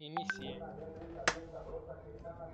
[0.00, 0.60] Inicie.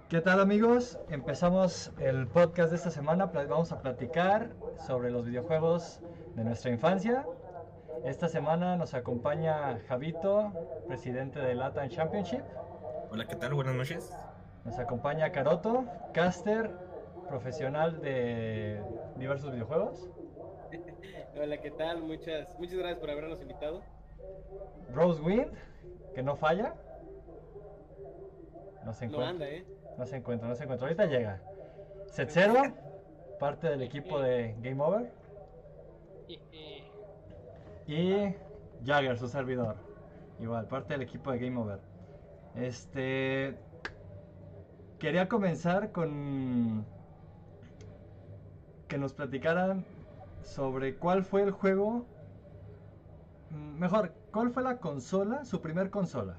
[0.08, 0.98] ¿Qué tal amigos?
[1.10, 3.26] Empezamos el podcast de esta semana.
[3.26, 4.48] Vamos a platicar
[4.86, 6.00] sobre los videojuegos
[6.36, 7.26] de nuestra infancia.
[8.02, 10.52] Esta semana nos acompaña Javito,
[10.88, 12.40] presidente de Latin Championship.
[13.10, 13.52] Hola, ¿qué tal?
[13.52, 14.10] Buenas noches.
[14.64, 16.70] Nos acompaña Caroto, caster,
[17.28, 18.80] profesional de
[19.16, 20.08] diversos videojuegos.
[21.38, 22.00] Hola, ¿qué tal?
[22.04, 23.82] Muchas, muchas gracias por habernos invitado.
[24.94, 25.52] Rosewind,
[26.14, 26.74] que no falla.
[28.84, 29.30] No se No encuentra.
[29.30, 29.64] anda, ¿eh?
[29.98, 30.86] No se encuentra, no se encuentra.
[30.86, 31.40] Ahorita llega.
[32.06, 32.62] Set-Zero,
[33.38, 35.10] parte del equipo de Game Over.
[37.86, 38.34] Y
[38.84, 39.76] Jagger, su servidor.
[40.40, 41.80] Igual, parte del equipo de Game Over.
[42.56, 43.56] Este.
[44.98, 46.84] Quería comenzar con.
[48.88, 49.84] Que nos platicaran
[50.42, 52.06] sobre cuál fue el juego.
[53.50, 56.36] mm, Mejor, ¿cuál fue la consola, su primer consola?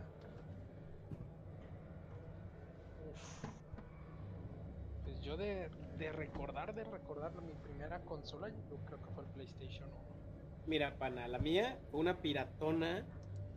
[5.03, 9.29] Pues yo de, de recordar, de recordar mi primera consola, yo creo que fue el
[9.31, 9.99] PlayStation 1.
[10.67, 13.05] Mira, pana, la mía fue una piratona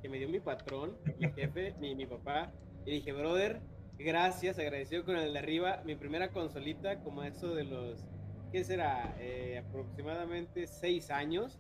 [0.03, 2.53] que me dio mi patrón, mi jefe, mi, mi papá.
[2.85, 3.61] Y dije, brother,
[3.99, 5.83] gracias, agradecido con el de arriba.
[5.85, 8.05] Mi primera consolita, como eso de los,
[8.53, 9.17] ¿qué será?
[9.19, 11.59] Eh, aproximadamente seis años.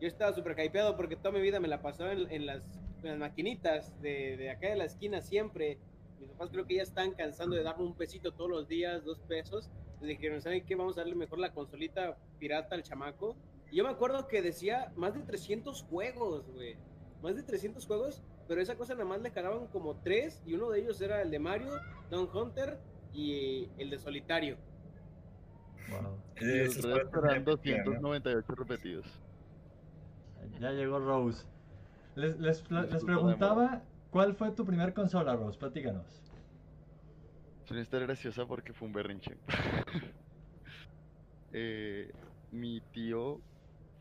[0.00, 2.62] Yo estaba súper hypeado porque toda mi vida me la pasaba en, en las,
[3.02, 5.78] en las maquinitas de, de acá de la esquina siempre.
[6.34, 9.70] Papás creo que ya están cansando de darme un pesito todos los días, dos pesos.
[9.84, 10.74] Entonces dijeron, ¿saben qué?
[10.74, 13.36] Vamos a darle mejor la consolita pirata al chamaco.
[13.70, 16.76] Y yo me acuerdo que decía más de 300 juegos, güey.
[17.22, 20.70] Más de 300 juegos, pero esa cosa nada más le cargaban como tres y uno
[20.70, 22.78] de ellos era el de Mario, Don Hunter
[23.14, 24.58] y el de Solitario.
[25.88, 26.18] Wow.
[26.40, 29.06] Y el resto eran 298 repetidos.
[30.60, 31.46] Ya llegó Rose.
[32.14, 35.58] Les, les, preguntaba, ¿cuál fue tu primer consola, Rose?
[35.58, 36.23] Platícanos.
[37.64, 39.36] Es una historia graciosa porque fue un berrinche.
[41.56, 42.12] Eh,
[42.50, 43.40] mi tío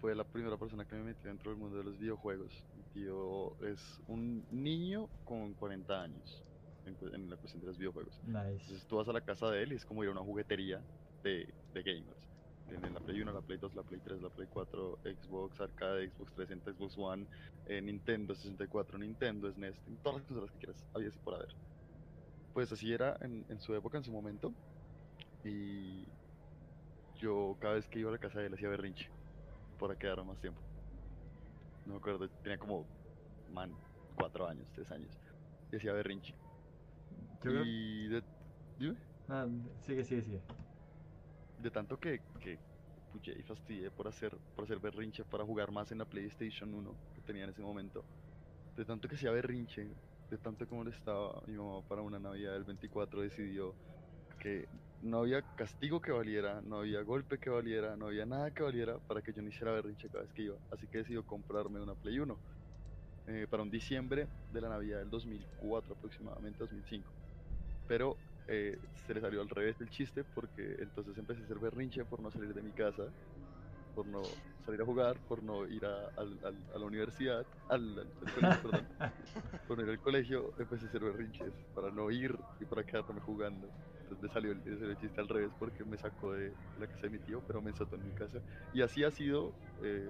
[0.01, 2.51] fue la primera persona que me metió dentro del mundo de los videojuegos.
[2.75, 6.43] Mi tío es un niño con 40 años
[6.87, 8.19] en, en la cuestión de los videojuegos.
[8.23, 8.53] Nice.
[8.53, 10.81] Entonces tú vas a la casa de él y es como ir a una juguetería
[11.21, 12.27] de, de gamers.
[12.67, 16.09] Tienen la Play 1, la Play 2, la Play 3, la Play 4, Xbox Arcade,
[16.09, 17.27] Xbox 360, Xbox One,
[17.67, 21.55] eh, Nintendo 64, Nintendo SNES, en todas las consolas que quieras, había así por haber.
[22.53, 24.53] Pues así era en, en su época, en su momento.
[25.43, 26.05] Y
[27.19, 29.09] yo cada vez que iba a la casa de él hacía berrinche
[29.79, 30.59] para quedar más tiempo.
[31.85, 32.85] No me acuerdo, tenía como,
[33.51, 33.71] man,
[34.15, 35.09] cuatro años, tres años.
[35.71, 36.33] Y hacía berrinche.
[37.43, 38.23] Yo creo- Y de,
[38.79, 38.95] dime
[39.27, 39.47] Ah,
[39.81, 40.41] sigue, sigue, sigue.
[41.61, 42.57] de tanto que, que
[43.11, 46.93] puché y fastidié por hacer, por hacer berrinche para jugar más en la PlayStation 1
[47.15, 48.03] que tenía en ese momento.
[48.75, 49.87] De tanto que hacía berrinche,
[50.39, 53.73] tanto como le estaba mi mamá para una Navidad del 24 decidió
[54.39, 54.67] que
[55.01, 58.97] no había castigo que valiera, no había golpe que valiera, no había nada que valiera
[58.99, 60.55] para que yo no hiciera berrinche cada vez que iba.
[60.71, 62.37] Así que decidió comprarme una Play 1
[63.27, 67.09] eh, para un diciembre de la Navidad del 2004 aproximadamente, 2005.
[67.87, 68.17] Pero
[68.47, 72.21] eh, se le salió al revés el chiste porque entonces empecé a hacer berrinche por
[72.21, 73.03] no salir de mi casa,
[73.93, 74.23] por no
[74.65, 78.61] salir a jugar, por no ir a, al- al- a la universidad, al, al- colegio,
[78.61, 78.87] perdón,
[79.67, 83.19] por no ir al colegio, empecé a hacer berrinches para no ir y para quedarme
[83.21, 83.67] jugando.
[84.03, 86.87] Entonces me salió, el, me salió el chiste al revés porque me sacó de la
[86.87, 88.39] casa de mi tío, pero me ensató en mi casa.
[88.73, 90.09] Y así ha sido eh,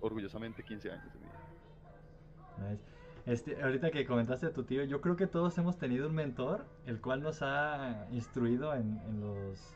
[0.00, 2.70] orgullosamente 15 años de mi vida.
[2.70, 2.82] Nice.
[3.26, 6.64] Este, ahorita que comentaste a tu tío, yo creo que todos hemos tenido un mentor,
[6.86, 9.74] el cual nos ha instruido en, en los,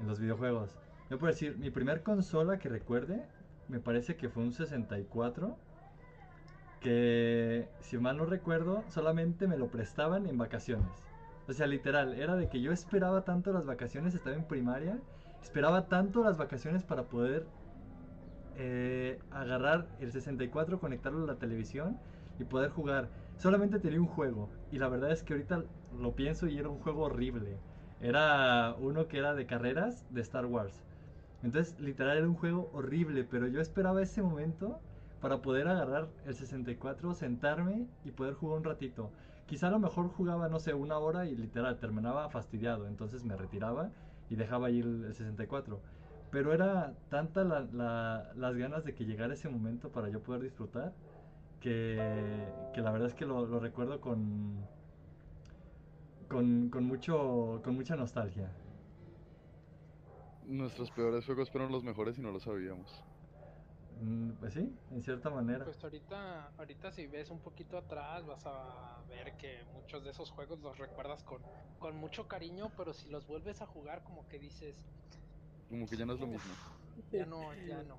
[0.00, 0.70] en los videojuegos.
[1.12, 3.22] Yo puedo decir, mi primer consola que recuerde,
[3.68, 5.58] me parece que fue un 64,
[6.80, 10.88] que si mal no recuerdo, solamente me lo prestaban en vacaciones.
[11.46, 14.98] O sea, literal, era de que yo esperaba tanto las vacaciones, estaba en primaria,
[15.42, 17.44] esperaba tanto las vacaciones para poder
[18.56, 21.98] eh, agarrar el 64, conectarlo a la televisión
[22.38, 23.10] y poder jugar.
[23.36, 25.62] Solamente tenía un juego y la verdad es que ahorita
[26.00, 27.58] lo pienso y era un juego horrible.
[28.00, 30.82] Era uno que era de carreras de Star Wars.
[31.42, 34.80] Entonces, literal era un juego horrible, pero yo esperaba ese momento
[35.20, 39.10] para poder agarrar el 64, sentarme y poder jugar un ratito.
[39.46, 43.36] Quizá a lo mejor jugaba, no sé, una hora y literal terminaba fastidiado, entonces me
[43.36, 43.90] retiraba
[44.30, 45.80] y dejaba ahí el, el 64.
[46.30, 50.42] Pero era tanta la- la- las ganas de que llegara ese momento para yo poder
[50.42, 50.92] disfrutar
[51.60, 51.96] que,
[52.76, 54.66] la verdad es que lo, recuerdo con,
[56.28, 58.50] con, mucho, con mucha nostalgia.
[60.46, 63.02] Nuestros peores juegos fueron los mejores y no lo sabíamos.
[64.00, 65.64] Mm, Pues sí, en cierta manera.
[65.64, 70.30] Pues ahorita, ahorita si ves un poquito atrás vas a ver que muchos de esos
[70.30, 71.42] juegos los recuerdas con,
[71.78, 74.74] con mucho cariño, pero si los vuelves a jugar como que dices,
[75.68, 76.52] Como que ya no es lo mismo.
[77.10, 77.96] ya no, ya no,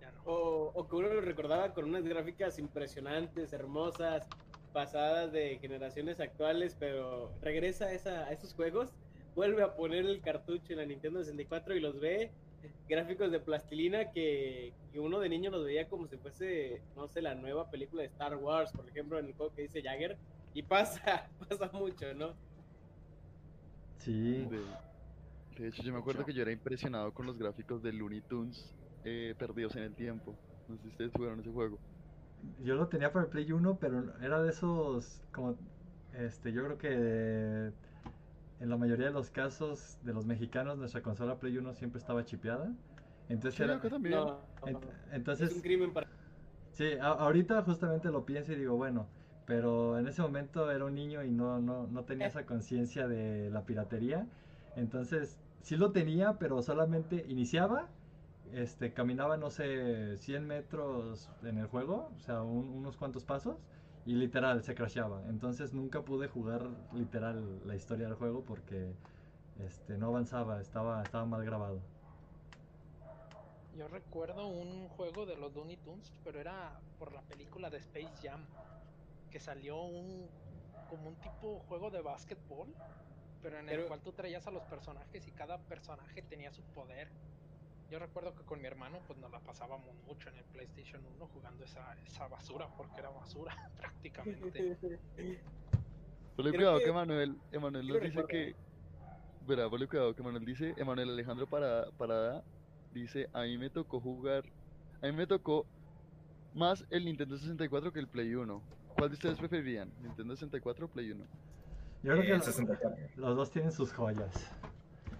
[0.00, 0.20] ya no.
[0.24, 4.26] O, o que uno lo recordaba con unas gráficas impresionantes, hermosas,
[4.72, 8.92] pasadas de generaciones actuales, pero regresa a, esa, a esos juegos,
[9.34, 12.30] vuelve a poner el cartucho en la Nintendo 64 y los ve
[12.88, 17.22] gráficos de plastilina que, que uno de niño los veía como si fuese, no sé,
[17.22, 20.18] la nueva película de Star Wars, por ejemplo, en el juego que dice Jagger,
[20.52, 22.34] y pasa, pasa mucho, ¿no?
[23.98, 24.80] Sí, De,
[25.56, 28.74] de hecho, yo me acuerdo que yo era impresionado con los gráficos de Looney Tunes
[29.04, 30.38] eh, perdidos en el tiempo.
[30.66, 31.78] No sé si ustedes jugaron ese juego.
[32.58, 35.56] yo lo tenía para el Play 1, pero era de esos, como,
[36.14, 37.72] este, yo creo que
[38.60, 42.24] en la mayoría de los casos de los mexicanos, nuestra consola Play 1 siempre estaba
[42.24, 42.76] chipeada.
[43.28, 44.24] Entonces Sí, era, acá también.
[44.24, 44.86] No, ent-
[45.38, 46.06] es entonces, un crimen para...
[46.70, 49.08] sí, a- ahorita justamente lo pienso y digo, bueno,
[49.46, 53.50] pero en ese momento era un niño y no, no, no tenía esa conciencia de
[53.50, 54.28] la piratería.
[54.76, 57.88] Entonces, sí lo tenía, pero solamente iniciaba,
[58.52, 63.58] este, caminaba, no sé, 100 metros en el juego, o sea, un- unos cuantos pasos,
[64.06, 65.22] y literal se crasheaba.
[65.28, 68.94] Entonces nunca pude jugar literal la historia del juego porque
[69.58, 71.80] este, no avanzaba, estaba, estaba mal grabado.
[73.76, 78.10] Yo recuerdo un juego de los Looney Tunes, pero era por la película de Space
[78.22, 78.44] Jam,
[79.30, 80.28] que salió un
[80.88, 82.66] como un tipo juego de básquetbol,
[83.42, 86.62] pero en el Pero- cual tú traías a los personajes y cada personaje tenía su
[86.62, 87.08] poder.
[87.90, 91.26] Yo recuerdo que con mi hermano pues nos la pasábamos mucho en el PlayStation 1
[91.34, 94.76] jugando esa, esa basura, porque era basura prácticamente.
[96.36, 98.54] Ponle cuidado que, que- Emanuel, Emanuel nos lo dice que.
[99.46, 102.44] Verá, ponle cuidado que Emanuel dice, Emanuel Alejandro Parada, Parada
[102.94, 104.44] dice, a mí me tocó jugar,
[105.02, 105.66] a mí me tocó
[106.54, 108.62] más el Nintendo 64 que el Play 1.
[108.96, 109.90] ¿Cuál de ustedes preferirían?
[110.00, 111.24] ¿Nintendo 64 o Play 1?
[112.04, 112.96] Yo creo que Eh, lo- 64.
[113.16, 114.32] los dos tienen sus joyas.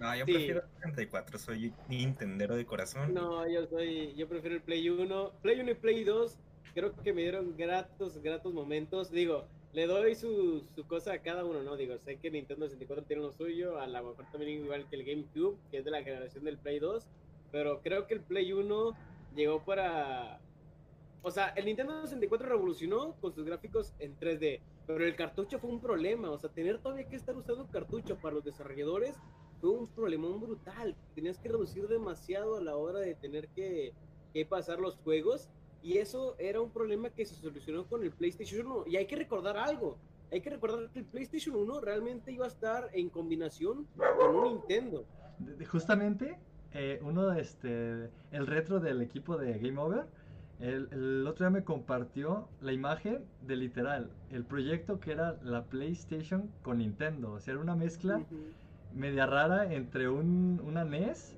[0.00, 0.32] No, yo Sí.
[0.32, 3.12] prefiero 64, soy Nintendero de corazón.
[3.12, 5.32] No, yo soy, yo prefiero el Play 1.
[5.42, 6.38] Play 1 y Play 2
[6.74, 9.10] creo que me dieron gratos, gratos momentos.
[9.10, 9.44] Digo,
[9.74, 11.76] le doy su, su cosa a cada uno, ¿no?
[11.76, 15.04] Digo, sé que Nintendo 64 tiene lo suyo, a lo mejor también igual que el
[15.04, 17.06] GameCube, que es de la generación del Play 2,
[17.52, 18.96] pero creo que el Play 1
[19.36, 20.40] llegó para...
[21.22, 25.68] O sea, el Nintendo 64 revolucionó con sus gráficos en 3D, pero el cartucho fue
[25.68, 29.14] un problema, o sea, tener todavía que estar usando cartucho para los desarrolladores
[29.60, 30.96] fue un problemón brutal.
[31.14, 33.92] Tenías que reducir demasiado a la hora de tener que,
[34.32, 35.48] que pasar los juegos.
[35.82, 38.84] Y eso era un problema que se solucionó con el PlayStation 1.
[38.86, 39.96] Y hay que recordar algo.
[40.32, 43.86] Hay que recordar que el PlayStation 1 realmente iba a estar en combinación
[44.18, 45.04] con un Nintendo.
[45.70, 46.38] Justamente,
[46.72, 50.04] eh, uno de este, el retro del equipo de Game Over,
[50.60, 55.64] el, el otro día me compartió la imagen de literal, el proyecto que era la
[55.64, 57.32] PlayStation con Nintendo.
[57.32, 58.36] O sea, era una mezcla Ujú.
[58.92, 61.36] Media rara entre un, una NES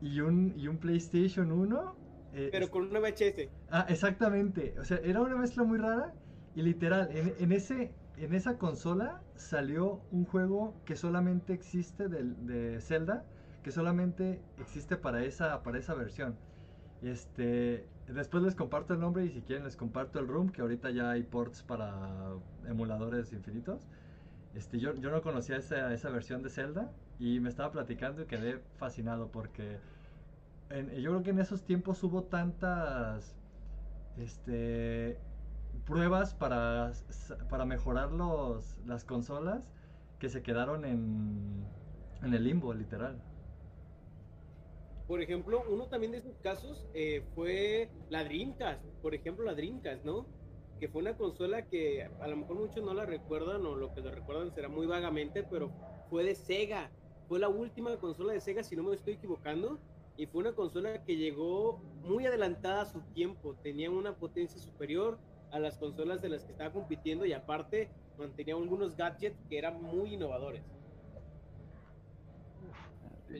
[0.00, 1.96] y un, y un PlayStation 1.
[2.32, 3.48] eh, Pero con una VHS.
[3.70, 4.74] Ah, exactamente.
[4.78, 6.14] O sea, era una mezcla muy rara.
[6.54, 12.44] Y literal, en, en ese, en esa consola salió un juego que solamente existe del-
[12.46, 13.24] de, Zelda,
[13.62, 16.36] que solamente existe para esa, para esa versión.
[17.00, 20.90] Este, después les comparto el nombre y si quieren les comparto el room, que ahorita
[20.90, 22.32] ya hay ports para
[22.66, 23.88] emuladores infinitos.
[24.54, 29.28] Este, yo, no conocía esa, versión de Zelda y me estaba platicando y quedé fascinado
[29.28, 29.78] porque
[30.70, 33.36] yo creo que en esos tiempos hubo tantas
[34.18, 35.18] este,
[35.84, 36.92] pruebas para,
[37.48, 39.72] para mejorar los, las consolas
[40.18, 41.64] que se quedaron en,
[42.22, 43.20] en el limbo, literal.
[45.10, 48.84] Por ejemplo, uno también de esos casos eh, fue la Dreamcast.
[49.02, 50.26] Por ejemplo, la Dreamcast, ¿no?
[50.80, 54.00] Que fue una consola que a lo mejor muchos no la recuerdan o lo que
[54.00, 55.70] la recuerdan será muy vagamente, pero
[56.08, 56.90] fue de Sega.
[57.28, 59.78] Fue la última consola de Sega, si no me estoy equivocando.
[60.16, 63.54] Y fue una consola que llegó muy adelantada a su tiempo.
[63.62, 65.18] Tenía una potencia superior
[65.50, 69.82] a las consolas de las que estaba compitiendo y aparte mantenía algunos gadgets que eran
[69.82, 70.64] muy innovadores.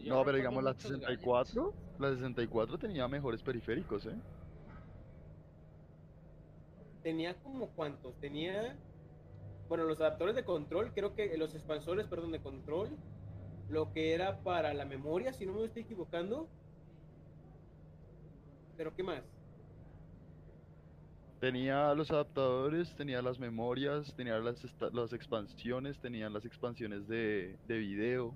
[0.05, 4.15] No, pero digamos la muchos 64, la 64 tenía mejores periféricos, ¿eh?
[7.03, 8.77] Tenía como cuántos, tenía,
[9.69, 12.91] bueno, los adaptadores de control, creo que los expansores, perdón, de control,
[13.69, 16.49] lo que era para la memoria, si no me estoy equivocando.
[18.77, 19.23] Pero ¿qué más?
[21.41, 27.79] Tenía los adaptadores, tenía las memorias, tenía las, las expansiones, tenía las expansiones de, de
[27.79, 28.35] video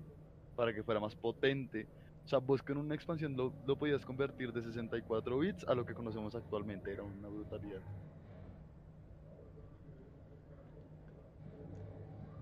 [0.55, 1.87] para que fuera más potente.
[2.23, 5.85] O sea, vos con una expansión lo, lo podías convertir de 64 bits a lo
[5.85, 6.91] que conocemos actualmente.
[6.91, 7.81] Era una brutalidad.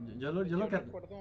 [0.08, 0.78] Yo, yo lo, yo lo que...
[0.78, 1.18] recuerdo,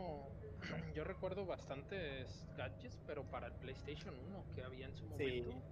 [0.97, 5.43] yo recuerdo bastantes gadgets, pero para el PlayStation 1 que había en su Sí.
[5.43, 5.62] momento.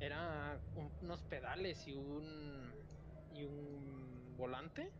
[0.00, 2.72] Era un- unos pedales y un
[3.32, 4.90] y un volante.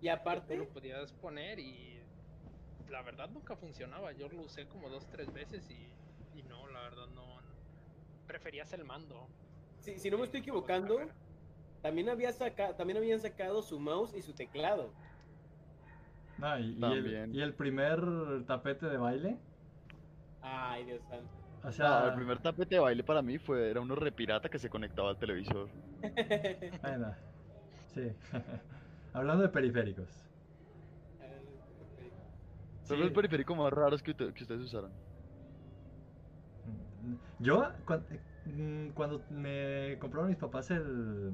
[0.00, 2.00] Y que tú aparte, lo podías poner y
[2.88, 4.12] la verdad nunca funcionaba.
[4.12, 5.92] Yo lo usé como dos, tres veces y,
[6.32, 7.40] y no, la verdad no.
[8.26, 9.28] Preferías el mando.
[9.80, 10.98] si, si no me estoy equivocando,
[11.82, 14.94] también, había saca, también habían sacado su mouse y su teclado.
[16.38, 17.34] No, y, y el, También.
[17.34, 18.00] y el primer
[18.46, 19.36] tapete de baile.
[20.42, 21.26] Ay, Dios santo.
[21.64, 24.58] O No, sea, el primer tapete de baile para mí fue era uno repirata que
[24.58, 25.68] se conectaba al televisor.
[26.82, 27.14] bueno,
[27.94, 28.12] sí.
[29.12, 30.08] Hablando de periféricos.
[32.84, 33.02] Son Sí.
[33.02, 34.92] los periféricos más raros que, ustedes usaron.
[37.38, 38.04] Yo, cuan-
[38.44, 41.32] mm, cuando me compraron mis papás el,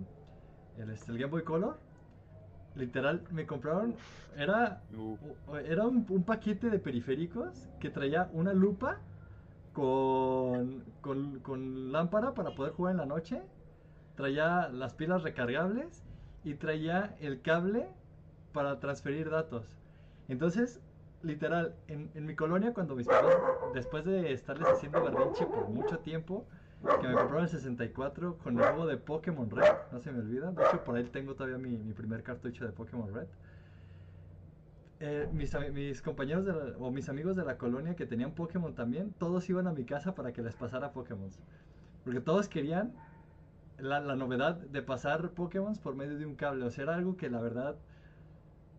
[0.78, 1.78] el, este, el Game Boy Color,
[2.74, 3.94] literal, me compraron,
[4.36, 4.82] era,
[5.66, 8.98] era un, un paquete de periféricos que traía una lupa
[9.72, 13.42] con, con, con lámpara para poder jugar en la noche,
[14.16, 16.04] traía las pilas recargables
[16.44, 17.88] y traía el cable
[18.52, 19.64] para transferir datos.
[20.28, 20.80] Entonces,
[21.22, 23.36] literal, en, en mi colonia, cuando mis papás,
[23.74, 26.46] después de estarles haciendo berrinche por mucho tiempo,
[26.98, 30.52] que me compraron el 64 con el juego de Pokémon Red, no se me olvida.
[30.52, 33.28] De hecho, por ahí tengo todavía mi, mi primer cartucho de Pokémon Red.
[35.00, 38.74] Eh, mis, mis compañeros de la- o mis amigos de la colonia que tenían Pokémon
[38.74, 41.30] también, todos iban a mi casa para que les pasara Pokémon.
[42.04, 42.94] Porque todos querían
[43.78, 46.64] la, la novedad de pasar Pokémon por medio de un cable.
[46.66, 47.82] O sea, era algo que la verdad...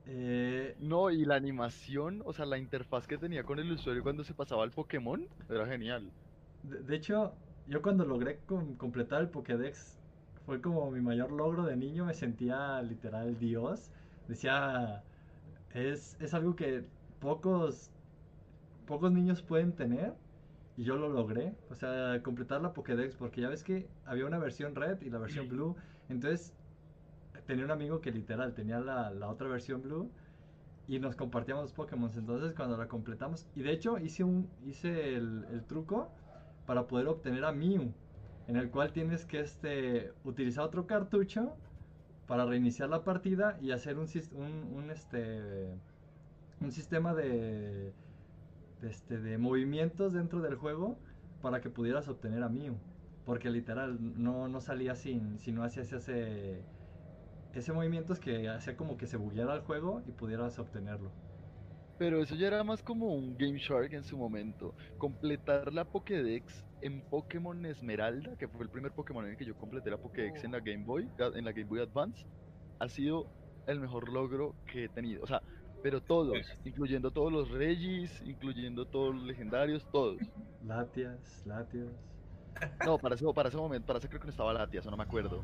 [0.06, 4.24] eh, No, y la animación, o sea, la interfaz que tenía con el usuario cuando
[4.24, 6.14] se pasaba al Pokémon, era genial.
[6.62, 10.00] De, de hecho, yo cuando logré com- completar el Pokédex,
[10.46, 13.92] fue como mi mayor logro de niño, me sentía literal Dios.
[14.28, 15.04] Decía,
[15.74, 16.86] es, es algo que
[17.20, 17.92] pocos,
[18.86, 20.14] pocos niños pueden tener
[20.78, 21.56] y yo lo logré.
[21.70, 25.20] O sea, completar la Pokédex, porque ya ves que había una versión red y la
[25.20, 25.76] versión blue.
[26.10, 26.54] Entonces,
[27.46, 30.10] tenía un amigo que literal tenía la, la otra versión blue
[30.88, 32.12] y nos compartíamos los Pokémon.
[32.16, 36.12] Entonces, cuando la completamos, y de hecho hice, un, hice el, el truco
[36.66, 37.94] para poder obtener a Mew,
[38.48, 41.56] en el cual tienes que este, utilizar otro cartucho
[42.28, 45.76] para reiniciar la partida y hacer un, un, un, este,
[46.62, 47.94] un sistema de,
[48.82, 50.98] de, este, de movimientos dentro del juego
[51.42, 52.76] para que pudieras obtener a Mew.
[53.26, 56.62] Porque literal no, no salía sin, si no hacías ese,
[57.54, 61.12] ese movimiento es que hacía como que se bugueara el juego y pudieras obtenerlo.
[62.04, 64.76] Pero eso ya era más como un Game Shark en su momento.
[64.98, 69.56] Completar la Pokédex en Pokémon Esmeralda, que fue el primer Pokémon en el que yo
[69.56, 72.26] completé la Pokédex en la Game Boy, en la Game Boy Advance,
[72.80, 73.26] ha sido
[73.68, 75.24] el mejor logro que he tenido.
[75.24, 75.42] O sea,
[75.82, 80.18] pero todos, incluyendo todos los Regis, incluyendo todos los legendarios, todos.
[80.66, 81.90] Latias, Latios.
[82.86, 84.98] No, para ese, para ese momento, para ese creo que no estaba Latias, o no
[84.98, 85.42] me acuerdo.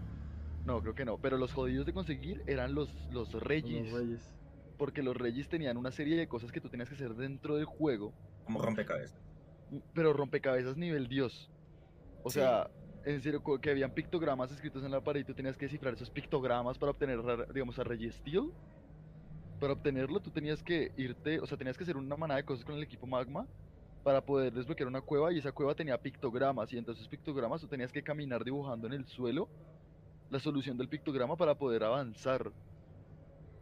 [0.66, 1.18] No, creo que no.
[1.20, 3.90] Pero los jodidos de conseguir eran los, los Regis.
[3.90, 4.39] Los Reyes.
[4.80, 7.66] Porque los Regis tenían una serie de cosas que tú tenías que hacer dentro del
[7.66, 8.14] juego.
[8.46, 9.20] Como rompecabezas.
[9.94, 11.52] Pero rompecabezas nivel Dios.
[12.24, 12.40] O Sí.
[12.40, 12.72] sea,
[13.06, 16.10] en serio, que habían pictogramas escritos en la pared y tú tenías que descifrar esos
[16.10, 17.20] pictogramas para obtener,
[17.54, 18.52] digamos, a Registeel.
[19.60, 22.64] Para obtenerlo, tú tenías que irte, o sea, tenías que hacer una manada de cosas
[22.64, 23.46] con el equipo Magma
[24.06, 27.68] para poder desbloquear una cueva y esa cueva tenía pictogramas y entonces esos pictogramas tú
[27.68, 29.50] tenías que caminar dibujando en el suelo
[30.30, 32.50] la solución del pictograma para poder avanzar.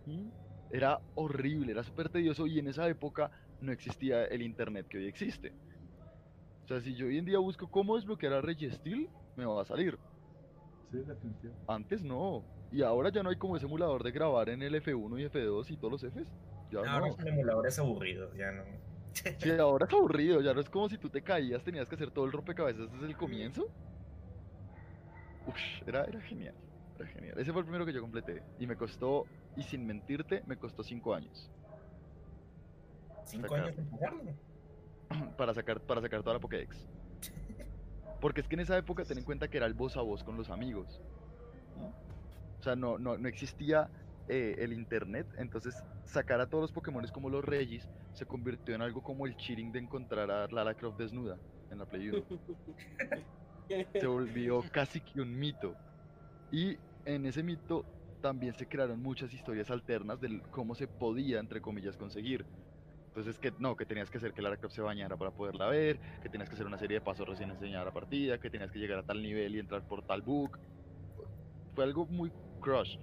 [0.05, 0.29] Y
[0.71, 3.31] Era horrible, era súper tedioso y en esa época
[3.61, 5.53] no existía el internet que hoy existe.
[6.65, 9.65] O sea, si yo hoy en día busco cómo desbloquear a Registeel, me va a
[9.65, 9.97] salir.
[10.91, 11.53] Sí, definitivo.
[11.67, 12.43] Antes no.
[12.71, 15.71] Y ahora ya no hay como ese emulador de grabar en el F1 y F2
[15.71, 16.29] y todos los Fs.
[16.71, 17.13] Ya Ahora no.
[17.13, 18.63] son emuladores aburridos, ya no.
[19.13, 22.11] Sí, ahora es aburrido, ya no es como si tú te caías, tenías que hacer
[22.11, 23.67] todo el rompecabezas desde el comienzo.
[25.47, 25.55] Uf,
[25.87, 26.53] era, era genial,
[26.99, 27.39] era genial.
[27.39, 28.43] Ese fue el primero que yo completé.
[28.59, 29.25] Y me costó,
[29.57, 31.49] y sin mentirte, me costó 5 años.
[33.25, 33.65] Cinco Sacar.
[33.65, 34.35] años de
[35.37, 36.85] para sacar, para sacar toda la Pokédex.
[38.21, 40.23] Porque es que en esa época ten en cuenta que era el voz a voz
[40.23, 41.01] con los amigos.
[41.77, 41.87] ¿no?
[42.59, 43.89] O sea, no, no, no existía
[44.27, 48.81] eh, el internet, entonces sacar a todos los Pokémon como los Regis se convirtió en
[48.81, 51.37] algo como el cheating de encontrar a Lara Croft desnuda
[51.69, 52.23] en la Play 1.
[53.93, 55.75] Se volvió casi que un mito.
[56.51, 57.85] Y en ese mito
[58.21, 62.45] también se crearon muchas historias alternas de cómo se podía, entre comillas, conseguir.
[63.07, 65.99] Entonces, que no, que tenías que hacer que Lara Croft se bañara para poderla ver,
[66.21, 68.77] que tenías que hacer una serie de pasos recién enseñada la partida, que tenías que
[68.77, 70.59] llegar a tal nivel y entrar por tal book.
[71.73, 72.31] Fue algo muy
[72.61, 72.95] crush.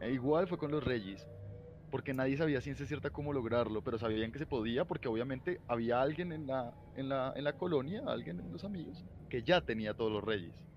[0.00, 1.24] E igual fue con los Reyes,
[1.90, 6.00] porque nadie sabía ciencia cierta cómo lograrlo, pero sabían que se podía porque obviamente había
[6.00, 9.94] alguien en la, en la, en la colonia, alguien en los amigos, que ya tenía
[9.94, 10.69] todos los Reyes.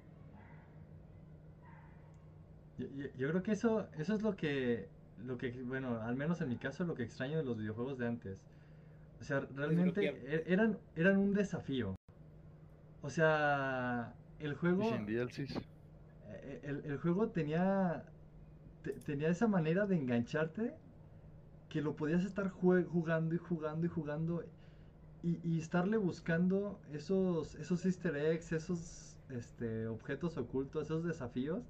[2.84, 4.88] Yo, yo- yo creo que eso, eso es lo que,
[5.25, 8.08] lo que, bueno, al menos en mi caso, lo que extraño de los videojuegos de
[8.08, 8.38] antes.
[9.22, 11.96] O sea, realmente e- eran, eran un desafío.
[13.02, 14.90] O sea, el Y juego,
[16.28, 18.04] eh, el, el juego tenía,
[18.84, 20.74] te- tenía esa manera de engancharte
[21.70, 24.44] que lo podías estar jugando y jugando y jugando
[25.24, 31.63] y, y estarle buscando esos, esos easter eggs, esos este, objetos ocultos, esos desafíos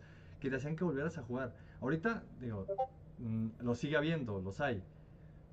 [0.43, 1.55] que te hacían que volvieras a jugar.
[1.81, 2.71] Ahorita, digo,
[3.17, 4.83] mm, lo sigue habiendo, los hay,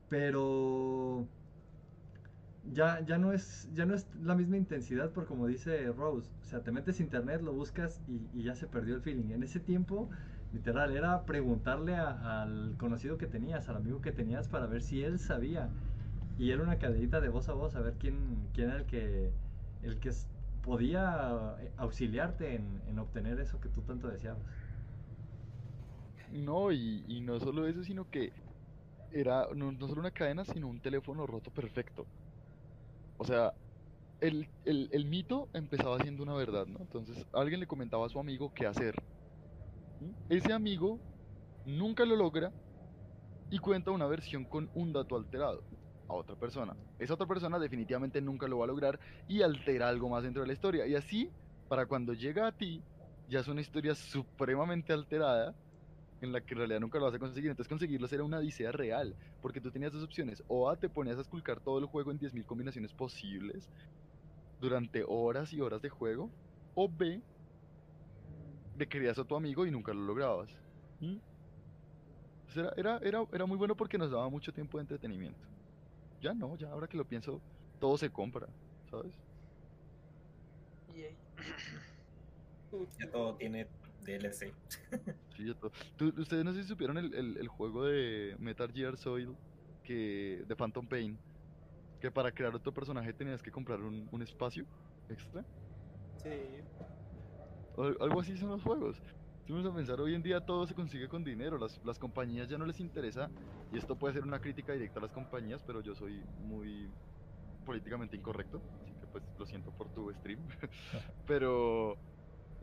[0.09, 1.29] pero
[2.63, 6.45] ya, ya, no es, ya no es la misma intensidad por como dice Rose, o
[6.45, 9.31] sea, te metes internet, lo buscas y, y ya se perdió el feeling.
[9.33, 10.11] En ese tiempo,
[10.53, 15.03] literal, era preguntarle a- al conocido que tenías, al amigo que tenías para ver si
[15.03, 15.75] él sabía.
[16.37, 19.35] Y era una cadenita de voz a voz a ver quién, quién era el que,
[19.83, 20.11] el que
[20.63, 24.45] podía eh, auxiliarte en, en obtener eso que tú tanto deseabas.
[26.33, 28.33] No, y, no solo eso, sino que
[29.13, 32.07] era no, no solo una cadena, sino un teléfono roto perfecto.
[33.19, 33.53] O sea,
[34.21, 36.79] el, el, mito empezaba siendo una verdad, ¿no?
[36.79, 38.95] Entonces, alguien le comentaba a su amigo qué hacer.
[40.29, 40.99] Ese amigo
[41.67, 42.53] nunca lo logra
[43.51, 45.63] y cuenta una versión con un dato alterado
[46.09, 46.77] a otra persona.
[46.99, 50.49] Esa otra persona definitivamente nunca lo va a lograr y altera algo más dentro de
[50.49, 50.87] la historia.
[50.87, 51.31] Y así,
[51.69, 52.83] para cuando llega a ti,
[53.29, 55.55] ya es una historia supremamente alterada
[56.21, 57.51] en la que en realidad nunca lo vas a conseguir.
[57.51, 60.43] Entonces conseguirlos era una odisea real, porque tú tenías dos opciones.
[60.49, 63.69] O A, te ponías a esculcar todo el juego en 10.000 combinaciones posibles
[64.61, 66.31] durante horas y horas de juego.
[66.75, 67.23] O B,
[68.77, 70.51] le querías a tu amigo y nunca lo lograbas.
[71.01, 71.17] ¿Mm?
[72.57, 75.41] Era, era, era, era muy bueno porque nos daba mucho tiempo de entretenimiento.
[76.21, 77.41] Ya no, ya ahora que lo pienso,
[77.79, 78.47] todo se compra,
[78.91, 79.13] ¿sabes?
[80.95, 81.11] EA.
[82.99, 83.67] Ya todo tiene
[84.05, 84.53] DLC.
[85.37, 85.73] Sí, ya todo.
[85.97, 89.29] Tú- Ustedes no sé si supieron el, el- el juego de Metal Gear Solid
[89.85, 91.19] que, de Phantom Pain,
[92.01, 94.65] que para crear otro personaje tenías que comprar un, un espacio
[95.09, 95.45] extra.
[96.23, 96.31] Sí.
[97.79, 99.01] Al- Algo así son los juegos.
[99.47, 101.59] Si vamos a pensar, hoy en día todo se consigue con dinero.
[101.59, 103.31] Las, las compañías ya no les interesa,
[103.73, 106.89] y esto puede ser una crítica directa a las compañías, pero yo soy muy
[107.67, 110.39] políticamente incorrecto, así que pues lo siento por tu stream.
[111.27, 111.97] pero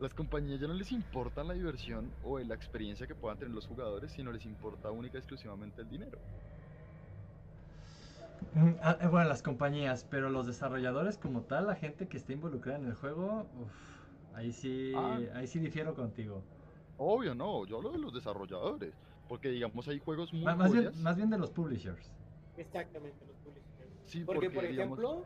[0.00, 3.66] las compañías ya no les importa la diversión o la experiencia que puedan tener los
[3.66, 6.18] jugadores, sino les importa única y exclusivamente el dinero.
[8.54, 12.32] Mm, ah, eh, bueno, las compañías, pero los desarrolladores como tal, la gente que está
[12.32, 15.18] involucrada en el juego, uf, ahí sí, Ah.
[15.34, 16.42] ahí sí difiero contigo.
[16.96, 18.94] Obvio, no, yo hablo de los desarrolladores,
[19.28, 20.96] porque digamos hay juegos muy más, bien, joyas.
[21.02, 22.10] más bien de los publishers.
[22.56, 23.64] Exactamente, los publishers.
[24.06, 25.24] Sí, Porque, por digamos- ejemplo,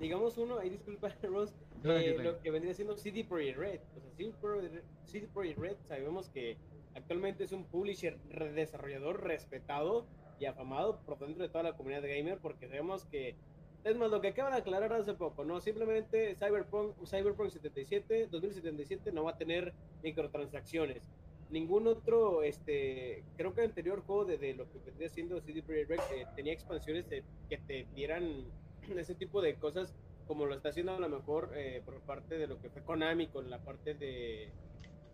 [0.00, 1.52] digamos uno, ahí disculpa, Ross,
[1.98, 3.80] eh, lo que vendría siendo CD Projekt Red.
[3.96, 6.56] O sea, CD Projekt CD Projekt Red sabemos que
[6.94, 8.18] actualmente es un publisher
[8.54, 10.06] desarrollador respetado
[10.38, 13.36] y afamado por dentro de toda la comunidad gamer porque sabemos que
[13.84, 19.10] es más lo que acaban de aclarar hace poco, no simplemente Cyberpunk Cyberpunk 77 2077
[19.12, 19.72] no va a tener
[20.04, 21.10] microtransacciones.
[21.50, 25.62] Ningún otro, este, creo que el anterior juego de, de lo que vendría siendo CD
[25.62, 28.44] Projekt Red eh, tenía expansiones de- que te dieran
[28.96, 29.94] ese tipo de cosas
[30.32, 33.26] como lo está haciendo a lo mejor eh, por parte de lo que fue Konami
[33.26, 34.50] con la parte de,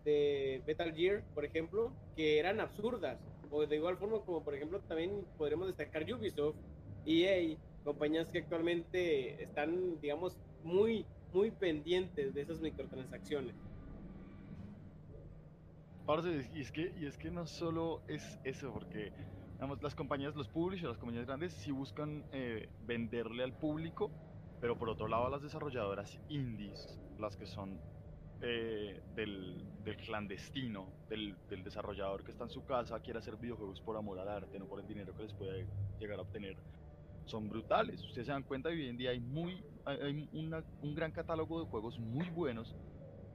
[0.05, 3.19] de Metal Gear, por ejemplo, que eran absurdas.
[3.51, 6.55] O de igual forma como por ejemplo también podremos destacar Ubisoft,
[7.05, 13.55] EA, compañías que actualmente están, digamos, muy, muy pendientes de esas microtransacciones.
[16.55, 19.11] Y es que, y es que no solo es eso, porque
[19.55, 24.09] digamos, las compañías, los publishers, las compañías grandes sí buscan eh, venderle al público,
[24.59, 27.81] pero por otro lado las desarrolladoras indies, las que son
[28.41, 33.81] eh, del, del clandestino, del, del desarrollador que está en su casa, quiere hacer videojuegos
[33.81, 35.67] por amor al arte, no por el dinero que les puede
[35.97, 36.55] llegar a obtener,
[37.25, 38.03] son brutales.
[38.03, 41.65] Ustedes se dan cuenta, hoy en día hay, muy, hay una- un gran catálogo de
[41.67, 42.75] juegos muy buenos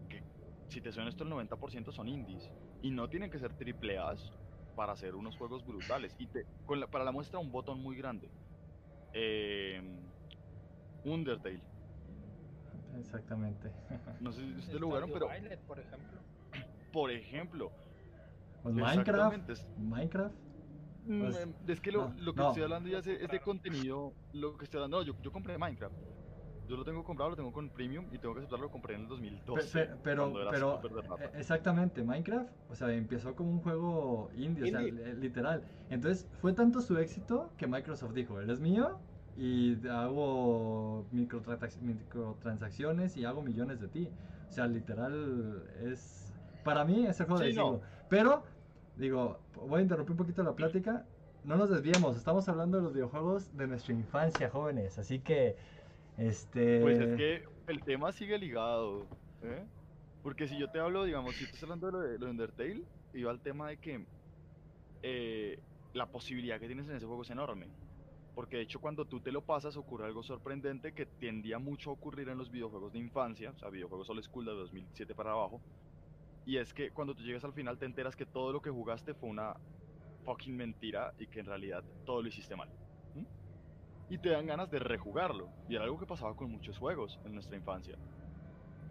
[0.09, 0.23] que,
[0.69, 2.51] si te suena esto, el 90% son indies.
[2.81, 4.31] Y no tienen que ser triple A's
[4.75, 6.15] para hacer unos juegos brutales.
[6.19, 8.31] Y te, con la- para la muestra, un botón muy grande.
[9.13, 9.81] Eh,
[11.05, 11.63] Undertale.
[12.99, 13.71] Exactamente.
[14.21, 15.29] No sé si ustedes lo jugaron, pero
[15.67, 16.21] por ejemplo.
[16.93, 17.73] por ejemplo,
[18.63, 20.35] Pues Minecraft, Minecraft,
[21.07, 22.49] Mm, Pues, es que lo, no, lo que no.
[22.49, 25.59] estoy hablando ya es, es de contenido, lo que estoy hablando, no, yo, yo compré
[25.59, 25.95] Minecraft.
[26.67, 29.03] Yo lo tengo comprado, lo tengo con Premium y tengo que aceptarlo, lo compré en
[29.03, 29.87] el Pe- 2012.
[29.87, 31.25] pe- pero, pero, rata.
[31.25, 35.63] eh, exactamente, Minecraft, o sea, empezó como un juego indie, o sea, literal.
[35.91, 38.99] Entonces, fue tanto su éxito que Microsoft dijo, él es mío
[39.37, 44.09] y hago microtransacciones y hago millones de ti.
[44.49, 46.33] O sea, literal, es...
[46.63, 47.65] Para mí es el juego Sí, del no.
[47.65, 47.81] siglo.
[48.09, 48.43] Pero,
[48.97, 51.05] digo, voy a interrumpir un poquito la plática.
[51.45, 54.99] No nos desviemos, estamos hablando de los videojuegos de nuestra infancia, jóvenes.
[54.99, 55.57] Así que,
[56.17, 56.81] este...
[56.81, 59.03] Pues es que el tema sigue ligado,
[59.43, 59.65] ¿eh?
[60.23, 62.83] Porque si yo te hablo, digamos, si estás hablando de lo de, lo de Undertale,
[63.13, 64.07] iba al tema de que
[65.03, 65.59] eh,
[65.93, 67.67] la posibilidad que tienes en ese juego es enorme.
[68.35, 71.93] Porque de hecho cuando tú te lo pasas ocurre algo sorprendente que tendía mucho a
[71.93, 75.61] ocurrir en los videojuegos de infancia, o sea, videojuegos old school de 2007 para abajo.
[76.47, 79.15] Y es que cuando tú llegas al final te enteras que todo lo que jugaste
[79.15, 79.55] fue una
[80.25, 82.69] fucking mentira y que en realidad todo lo hiciste mal.
[84.11, 85.49] Y te dan ganas de rejugarlo.
[85.69, 87.97] Y era algo que pasaba con muchos juegos en nuestra infancia.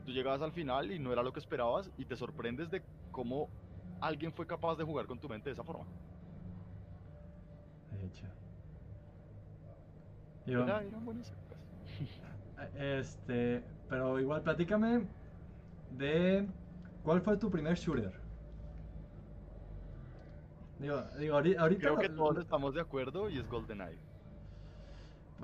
[0.05, 3.47] Tú llegabas al final y no era lo que esperabas y te sorprendes de cómo
[4.01, 5.85] alguien fue capaz de jugar con tu mente de esa forma.
[8.01, 8.42] Hecho.
[10.45, 11.57] Era, eran buenas épocas.
[12.75, 15.07] Este, pero igual platícame
[15.91, 16.47] de
[17.03, 18.13] cuál fue tu primer shooter.
[20.79, 23.97] Digo, digo ahori- ahorita Creo que todos lo- estamos de acuerdo y es GoldenEye.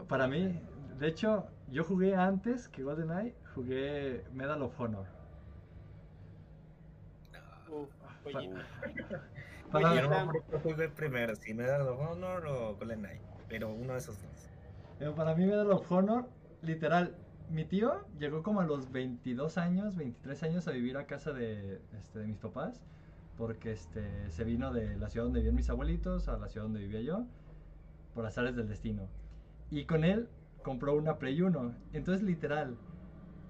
[0.08, 0.60] para mí,
[0.98, 5.06] de hecho, yo jugué antes que GoldenEye, jugué Medal of Honor.
[8.24, 8.66] Joyita.
[9.72, 14.00] Para- Yo acuerdo cuál jugué primero, si Medal of Honor o GoldenEye, pero uno de
[14.00, 14.49] esos dos.
[15.16, 16.28] Para mí Medal of Honor,
[16.62, 17.16] literal,
[17.50, 21.82] mi tío llegó como a los 22 años, 23 años a vivir a casa de,
[21.98, 22.82] este, de mis papás,
[23.38, 26.82] porque este, se vino de la ciudad donde vivían mis abuelitos a la ciudad donde
[26.82, 27.26] vivía yo,
[28.14, 29.08] por azares del destino.
[29.72, 30.28] Y con él
[30.64, 31.74] compró una Play 1.
[31.94, 32.76] Entonces, literal,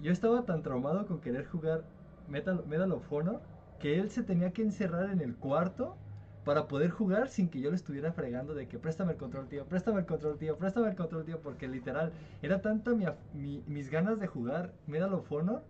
[0.00, 1.82] yo estaba tan traumado con querer jugar
[2.28, 3.42] Metal, Medal of Honor
[3.80, 5.96] que él se tenía que encerrar en el cuarto
[6.44, 9.66] para poder jugar sin que yo le estuviera fregando de que préstame el control, tío,
[9.66, 13.62] préstame el control, tío, préstame el control, tío, porque literal era tanta mi, af- mi-
[13.66, 15.62] mis ganas de jugar Medal of Honor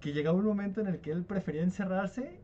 [0.00, 2.40] que llegaba un momento en el que él prefería encerrarse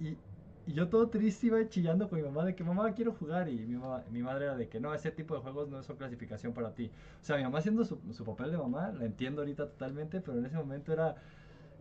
[0.00, 0.18] y,
[0.66, 3.66] y yo todo triste iba chillando con mi mamá de que mamá quiero jugar y
[3.66, 6.52] mi, mamá- mi madre era de que no, ese tipo de juegos no son clasificación
[6.54, 6.92] para ti.
[7.20, 10.38] O sea, mi mamá haciendo su, su papel de mamá, la entiendo ahorita totalmente, pero
[10.38, 11.16] en ese momento era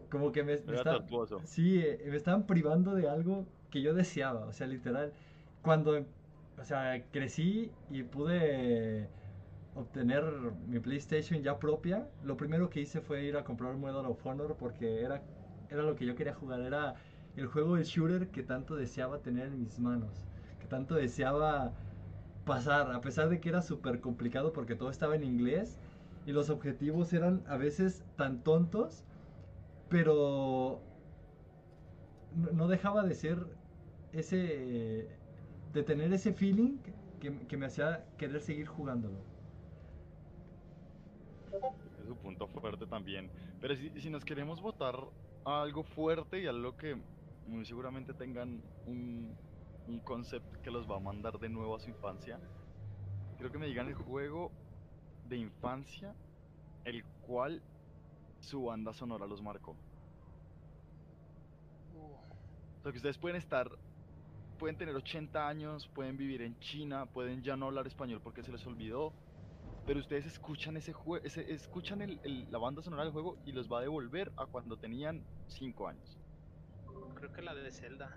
[0.09, 0.77] como que me, me.
[1.45, 5.13] Sí, eh, me estaban privando de algo que yo deseaba, o sea, literal.
[5.63, 6.05] Cuando,
[6.59, 9.09] o sea, crecí y pude
[9.75, 10.23] obtener
[10.67, 14.57] mi PlayStation ya propia, lo primero que hice fue ir a comprar Medal of Honor
[14.57, 15.23] porque era,
[15.69, 16.95] era lo que yo quería jugar, era
[17.35, 20.27] el juego de shooter que tanto deseaba tener en mis manos,
[20.59, 21.73] que tanto deseaba
[22.45, 25.79] pasar, a pesar de que era súper complicado porque todo estaba en inglés
[26.25, 29.05] y los objetivos eran a veces tan tontos,
[29.89, 30.81] pero
[32.35, 33.45] no, no dejaba de ser
[34.13, 35.07] ese,
[35.73, 36.77] de tener ese feeling
[37.19, 39.17] que, que me hacía querer seguir jugándolo.
[41.99, 43.29] Es su punto fuerte también.
[43.59, 44.95] Pero si, si nos queremos votar
[45.45, 46.97] a algo fuerte y algo que
[47.47, 49.35] muy seguramente tengan un,
[49.87, 52.39] un concepto que los va a mandar de nuevo a su infancia,
[53.37, 54.51] creo que me digan el juego
[55.27, 56.15] de infancia
[56.85, 57.61] el cual
[58.39, 59.75] su banda sonora los marcó.
[62.79, 63.69] O sea, que ustedes pueden estar,
[64.61, 68.51] pueden tener 80 años, pueden vivir en China, pueden ya no hablar español porque se
[68.51, 69.11] les olvidó,
[69.87, 73.71] pero ustedes escuchan ese juego, escuchan el- el- la banda sonora del juego y los
[73.71, 76.15] va a devolver a cuando tenían 5 años.
[77.15, 78.15] Creo que la de Zelda.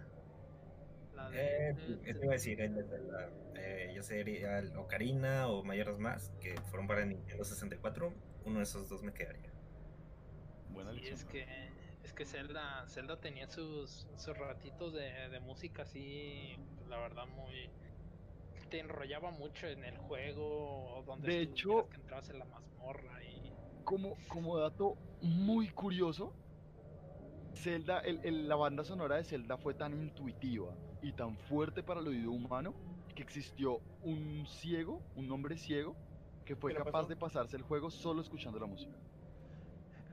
[1.15, 1.71] La de...
[1.71, 5.99] Eh, eso iba a decir, el de la, eh, ya sería el Ocarina o Mayoras
[5.99, 8.13] Más, que fueron para Nintendo 64,
[8.45, 9.51] uno de esos dos me quedaría.
[10.75, 11.47] Buena Sí, es que
[12.05, 16.57] es que Zelda, Zelda tenía sus, sus ratitos de, de música así,
[16.89, 17.71] la verdad muy
[18.71, 23.23] te enrollaba mucho en el juego, o donde De hecho- que entrabas en la mazmorra
[23.25, 23.53] y
[23.85, 26.33] Como, como dato muy curioso,
[27.55, 32.01] Zelda, el- el- la banda sonora de Zelda fue tan intuitiva y tan fuerte para
[32.01, 32.75] el oído humano
[33.15, 35.97] que existió un ciego, un hombre ciego,
[36.45, 37.09] que fue ¿Qué le capaz pasó?
[37.09, 39.04] de pasarse el juego solo escuchando la música.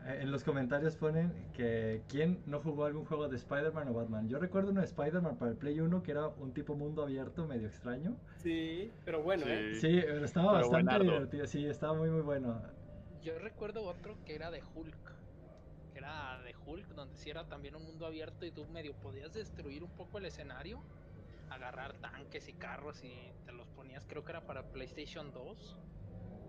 [0.06, 4.28] Eh, En los comentarios ponen que quién no jugó algún juego de Spider-Man o Batman.
[4.30, 7.48] Yo recuerdo uno de Spider-Man para el Play 1 que era un tipo mundo abierto
[7.48, 8.16] medio extraño.
[8.38, 9.76] Sí, pero bueno, ¿eh?
[9.76, 11.04] Sí, pero estaba Pero bastante buenardo.
[11.04, 11.46] divertido.
[11.48, 12.62] Sí, estaba muy muy bueno.
[13.22, 14.96] yo recuerdo otro que era de Hulk.
[15.94, 19.34] Que era de Hulk, donde sí era también un mundo abierto y tú medio podías
[19.34, 20.84] destruir un poco el escenario.
[21.50, 25.78] agarrar tanques y carros y te los ponías, creo que era para PlayStation 2.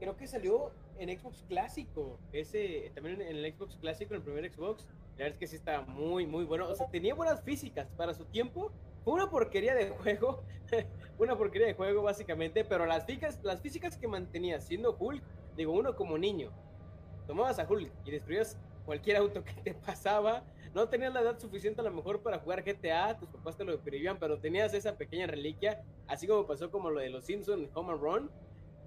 [0.02, 4.52] Creo que salió en Xbox clásico, ese también en el Xbox clásico, en el primer
[4.52, 4.84] Xbox.
[5.12, 6.68] La verdad es que sí estaba muy, muy bueno.
[6.68, 8.72] O sea, tenía buenas físicas para su tiempo.
[9.04, 10.42] Fue una porquería de juego,
[11.20, 15.22] una porquería de juego básicamente, pero las físicas, las físicas que mantenía siendo Hulk,
[15.56, 16.50] digo, uno como niño,
[17.28, 20.42] tomabas a Hulk y destruías cualquier auto que te pasaba,
[20.74, 23.78] no tenías la edad suficiente a lo mejor para jugar GTA, tus papás te lo
[23.78, 27.92] prohibían, pero tenías esa pequeña reliquia, así como pasó como lo de los Simpsons Home
[27.92, 28.30] and Run,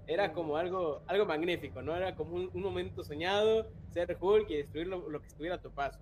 [0.06, 1.94] era como algo, algo magnífico, ¿no?
[1.96, 5.60] Era como un, un momento soñado, ser Hulk y destruir lo, lo que estuviera a
[5.60, 5.98] tu paso.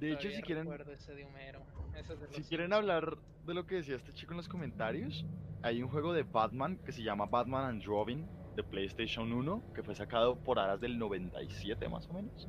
[0.00, 1.60] De hecho, Todavía si quieren, recuerdo ese de Homero,
[1.96, 3.16] ese de si los quieren hablar
[3.46, 5.24] de lo que decía este chico en los comentarios,
[5.62, 9.82] hay un juego de Batman que se llama Batman and Robin de PlayStation 1, que
[9.82, 12.48] fue sacado por aras del 97 más o menos,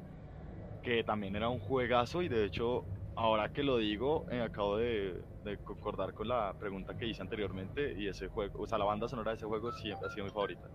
[0.83, 5.21] que también era un juegazo y de hecho, ahora que lo digo, eh, acabo de,
[5.45, 9.07] de concordar con la pregunta que hice anteriormente y ese juego, o sea, la banda
[9.07, 10.69] sonora de ese juego siempre ha sido mi favorita.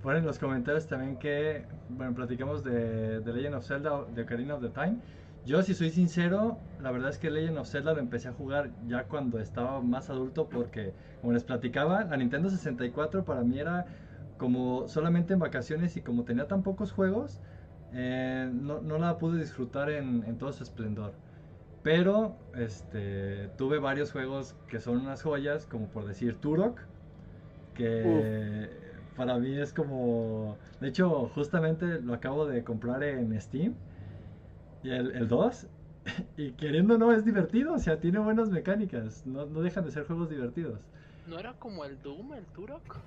[0.00, 4.54] Ponen en los comentarios también que, bueno, platicamos de, de Legend of Zelda, de Ocarina
[4.54, 5.02] of the Time.
[5.44, 8.74] Yo, si soy sincero, la verdad es que Legend of Zelda lo empecé a jugar
[8.86, 13.86] ya cuando estaba más adulto porque, como les platicaba, la Nintendo 64 para mí era
[14.38, 17.42] como solamente en vacaciones y como tenía tan pocos juegos,
[17.90, 21.20] eh, no, no la pude disfrutar en, en todo su esplendor.
[21.82, 26.78] Pero este, tuve varios juegos que son unas joyas, como por decir Turok,
[27.74, 28.68] que
[29.16, 30.58] para mí es como...
[30.80, 33.74] De hecho, justamente lo acabo de comprar en Steam,
[34.82, 35.66] y el, el 2,
[36.36, 40.04] y queriendo no es divertido, o sea, tiene buenas mecánicas, no, no dejan de ser
[40.04, 40.80] juegos divertidos.
[41.26, 42.98] ¿No era como el Doom, el Turok?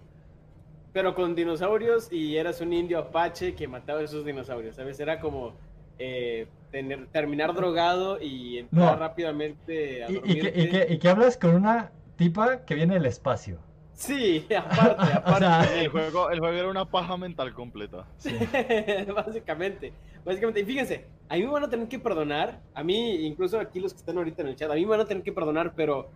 [0.93, 4.99] Pero con dinosaurios y eras un indio apache que mataba a esos dinosaurios, ¿sabes?
[4.99, 5.53] Era como
[5.99, 8.99] eh, tener, terminar drogado y entrar No.
[8.99, 12.95] rápidamente a Y, y que, y que- y que hablas con una tipa que viene
[12.95, 13.59] del espacio.
[13.93, 15.39] Sí, aparte, aparte.
[15.39, 18.05] sea, El juego, el juego era una paja mental completa.
[18.17, 18.31] Sí.
[19.15, 19.93] básicamente,
[20.25, 20.61] básicamente.
[20.61, 23.93] Y fíjense, a mí me van a tener que perdonar, a mí, incluso aquí los
[23.93, 26.09] que están ahorita en el chat, a mí me van a tener que perdonar, pero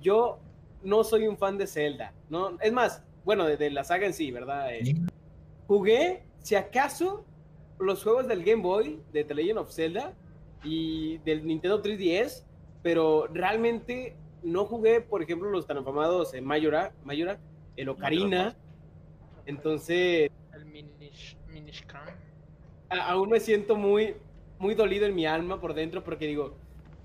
[0.00, 0.38] yo
[0.82, 2.12] no soy un fan de Zelda.
[2.28, 2.56] ¿no?
[2.60, 4.72] Es más, bueno, de, de la saga en sí, ¿verdad?
[4.74, 4.94] Eh,
[5.66, 7.24] jugué, si acaso,
[7.78, 10.14] los juegos del Game Boy, de The Legend of Zelda
[10.62, 12.44] y del Nintendo 3DS,
[12.82, 17.38] pero realmente no jugué, por ejemplo, los tan afamados eh, Mayora, Mayora,
[17.76, 18.56] el Ocarina.
[19.46, 21.84] Entonces, El Minish, Minish
[22.88, 24.14] a- aún me siento muy,
[24.58, 26.54] muy dolido en mi alma por dentro porque digo,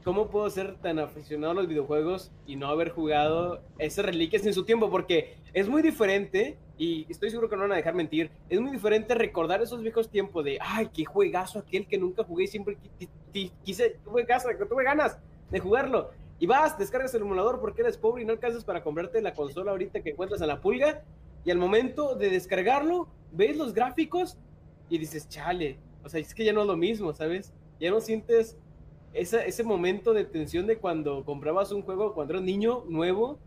[0.04, 4.54] ¿cómo puedo ser tan aficionado a los videojuegos y no haber jugado esas reliquias en
[4.54, 4.90] su tiempo?
[4.90, 8.72] Porque es muy diferente, y estoy seguro que no van a dejar mentir, es muy
[8.72, 12.78] diferente recordar esos viejos tiempos de, ay, qué juegazo aquel que nunca jugué y siempre
[12.78, 15.18] qui- qui- qui- quise, tuve, gas- tuve ganas
[15.52, 16.12] de jugarlo.
[16.42, 19.72] Y vas, descargas el emulador porque eres pobre y no alcanzas para comprarte la consola
[19.72, 21.04] ahorita que encuentras en la pulga.
[21.44, 24.38] Y al momento de descargarlo, ves los gráficos
[24.90, 27.52] y dices, chale, o sea, es que ya no es lo mismo, ¿sabes?
[27.78, 28.58] Ya no sientes
[29.14, 33.40] esa- ese momento de tensión de cuando comprabas un juego cuando eras niño nuevo,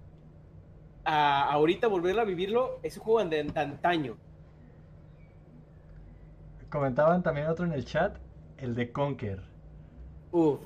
[1.05, 4.17] a ahorita volver a vivirlo, ese juego de, de antaño.
[6.71, 8.17] Comentaban también otro en el chat,
[8.57, 9.43] el de Conker.
[10.31, 10.61] Uf,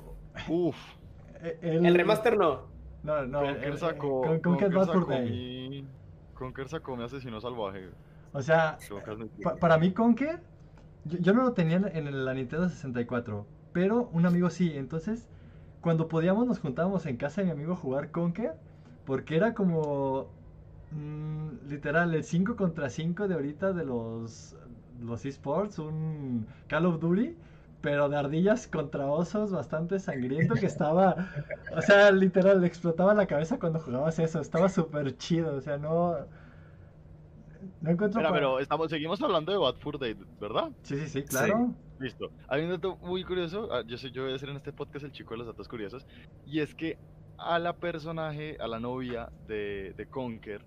[0.47, 0.75] Uf,
[1.41, 2.61] Eh, el remaster no.
[3.03, 5.85] No, no, Conker sacó, Con- Conker sacó mi,
[6.33, 7.89] Conker sacó mi asesino salvaje.
[8.33, 8.77] O sea.
[9.43, 10.39] Pa- para mí Conker,
[11.05, 13.45] yo, yo no lo tenía en en la Nintendo 64,
[13.77, 14.73] pero un amigo sí.
[14.75, 15.29] Entonces,
[15.81, 18.55] cuando podíamos nos juntábamos en casa de mi amigo a jugar Conker,
[19.05, 20.31] porque era como
[20.91, 24.55] mm, literal el 5 contra 5 de ahorita de los,
[24.99, 27.35] los esports, un Call of Duty.
[27.81, 31.15] Pero de ardillas contra osos, bastante sangriento que estaba.
[31.77, 34.41] O sea, literal, le explotaba la cabeza cuando jugabas eso.
[34.41, 35.55] Estaba súper chido.
[35.55, 36.15] O sea, no.
[37.87, 38.19] No encuentro.
[38.19, 40.69] Espera, pa- pero estamos, seguimos hablando de Bad Fur Day, ¿verdad?
[40.83, 41.73] Sí, sí, sí, claro.
[41.99, 42.29] Listo.
[42.49, 43.69] Hay un dato muy curioso.
[43.71, 45.67] ah, Yo, soy, yo voy a ser en este podcast el chico de los datos
[45.67, 46.05] curiosos.
[46.45, 46.97] Y es que
[47.37, 50.63] a la personaje, a la novia de, de Conker,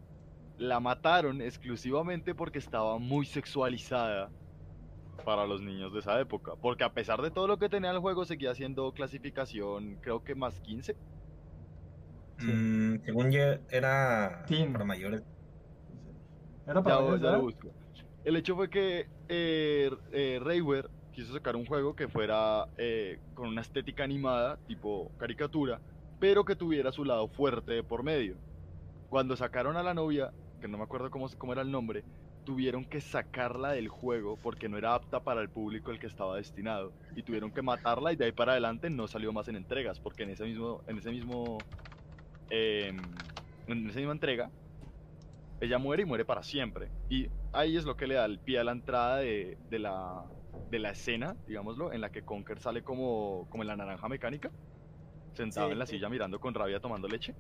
[0.59, 4.31] la mataron exclusivamente porque estaba muy sexualizada
[5.25, 6.53] para los niños de esa época.
[6.61, 10.35] Porque a pesar de todo lo que tenía el juego, seguía siendo clasificación, creo que
[10.35, 10.97] más 15.
[12.39, 14.73] Mm, según yo, era Teen.
[14.73, 15.23] para mayores.
[16.71, 17.41] Era Ya, para ya mayores, lo ¿verdad?
[17.41, 17.69] busco.
[18.25, 23.49] El hecho fue que eh, eh, Rayware quiso sacar un juego que fuera eh, con
[23.49, 25.81] una estética animada, tipo caricatura,
[26.19, 28.37] pero que tuviera su lado fuerte de por medio.
[29.09, 32.05] Cuando sacaron a la novia, que no me acuerdo cómo, cómo era el nombre,
[32.45, 36.37] tuvieron que sacarla del juego porque no era apta para el público al que estaba
[36.37, 40.01] destinado y tuvieron que matarla y de ahí para adelante no salió más en entregas
[40.01, 41.59] porque en ese mismo en ese mismo
[42.49, 42.97] em,
[43.67, 44.51] en esa misma entrega
[45.61, 48.59] ella muere y muere para siempre y ahí es lo que le da el pie
[48.59, 50.25] a la entrada de, de la
[50.71, 54.51] de la escena digámoslo en la que Conker sale como como en la naranja mecánica
[55.35, 55.93] sentado Sí, en la sí.
[55.97, 57.35] silla mirando con rabia tomando leche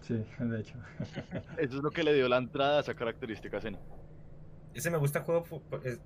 [0.00, 0.78] Sí, de hecho.
[1.58, 3.78] eso es lo que le dio la entrada a esa característica escena
[4.74, 5.44] Ese me gusta el juego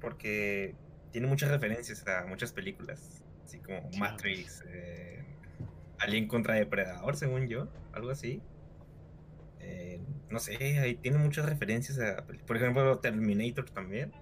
[0.01, 0.75] porque
[1.11, 3.99] tiene muchas referencias a muchas películas, así como Sí.
[4.01, 5.25] Matrix, eh,
[5.99, 8.43] Alien contra Depredador, según yo, algo así.
[9.61, 14.13] Eh, no sé, ahí tiene muchas referencias a, por ejemplo, Terminator también.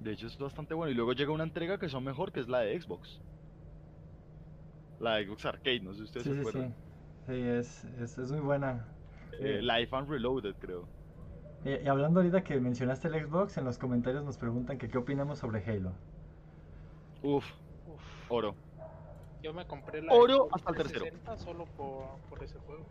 [0.00, 0.90] De hecho es bastante bueno.
[0.90, 3.20] Y luego llega una entrega que son mejor, que es la de Xbox.
[5.00, 6.48] La de Xbox Arcade, no sé si ustedes Sí, se sí, sí.
[6.48, 6.74] acuerdan.
[7.26, 8.86] Sí, es, es, es muy buena.
[9.40, 10.88] Eh, Life and Reloaded, creo.
[11.64, 14.96] Eh, y hablando ahorita que mencionaste el Xbox, en los comentarios nos preguntan que qué
[14.98, 15.92] opinamos sobre Halo.
[17.22, 17.44] Uf,
[17.88, 18.54] Uf, oro.
[19.42, 21.00] yo me compré la Oro Xbox hasta el tercero.
[21.06, 22.86] 360 solo por, por ese juego.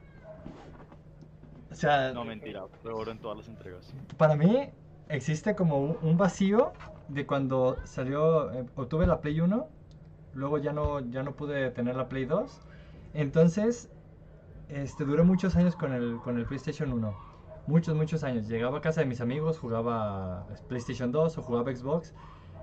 [1.71, 3.93] O sea, No, mentira, fue oro en todas las entregas.
[4.17, 4.69] para mí
[5.09, 6.73] existe como un, vacío
[7.09, 9.67] de cuando salió, eh, obtuve la Play 1,
[10.33, 12.61] luego ya no, ya no pude tener la Play 2.
[13.13, 13.89] Entonces,
[14.69, 17.15] este, duré muchos años con el, con el PlayStation 1.
[17.67, 18.47] Muchos, muchos años.
[18.47, 22.13] Llegaba a casa de mis amigos, jugaba PlayStation 2 o jugaba Xbox.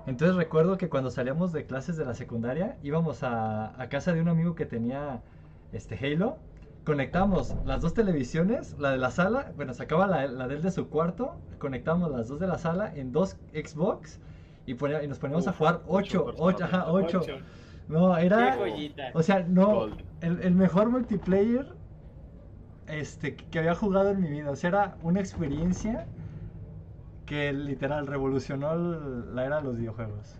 [0.05, 4.21] Entonces recuerdo que cuando salíamos de clases de la secundaria, íbamos a, a casa de
[4.21, 5.21] un amigo que tenía
[5.71, 6.37] este Halo.
[6.85, 10.71] Conectamos las dos televisiones, la de la sala, bueno, sacaba la, la de él de
[10.71, 14.19] su cuarto, conectamos las dos de la sala en dos Xbox
[14.65, 17.19] y, ponía- y nos poníamos a Uf, jugar ocho 8, 8, ajá, 8.
[17.21, 17.35] Ocho.
[17.87, 18.55] No, Qué era...
[18.57, 19.03] joyita.
[19.13, 19.85] O sea, no,
[20.21, 21.67] el, el mejor multiplayer
[22.87, 24.51] este, que había jugado en mi vida.
[24.51, 26.05] O sea, era una experiencia
[27.25, 30.35] que literal revolucionó la era de los videojuegos.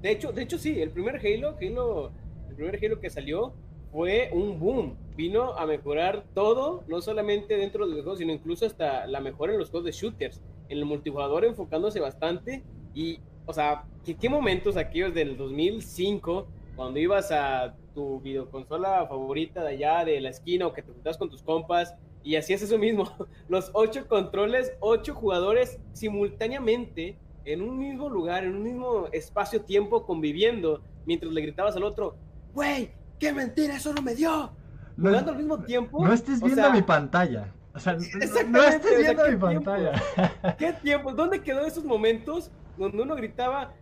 [0.00, 2.12] De hecho, de hecho sí, el primer Halo, Halo,
[2.50, 3.52] el primer Halo que salió
[3.92, 4.96] fue un boom.
[5.14, 9.52] Vino a mejorar todo, no solamente dentro de los juegos, sino incluso hasta la mejora
[9.52, 12.62] en los juegos de shooters, en el multijugador enfocándose bastante
[12.94, 19.62] y, o sea, ¿qué, qué momentos aquellos del 2005 cuando ibas a tu videoconsola favorita
[19.62, 22.78] de allá de la esquina o que te juntabas con tus compas y hacías eso
[22.78, 23.10] mismo,
[23.48, 30.80] los ocho controles, ocho jugadores simultáneamente en un mismo lugar, en un mismo espacio-tiempo conviviendo,
[31.04, 32.16] mientras le gritabas al otro,
[32.54, 32.90] güey,
[33.22, 34.52] qué mentira, eso no me dio.
[34.96, 36.04] No, Jugando al mismo tiempo.
[36.04, 37.52] no estés o viendo sea, mi pantalla.
[37.74, 39.46] O sea, no- estés o sea, viendo ¿qué mi tiempo?
[39.46, 40.56] pantalla.
[40.58, 41.12] ¿Qué tiempo?
[41.12, 43.72] ¿Dónde quedó esos momentos donde uno gritaba,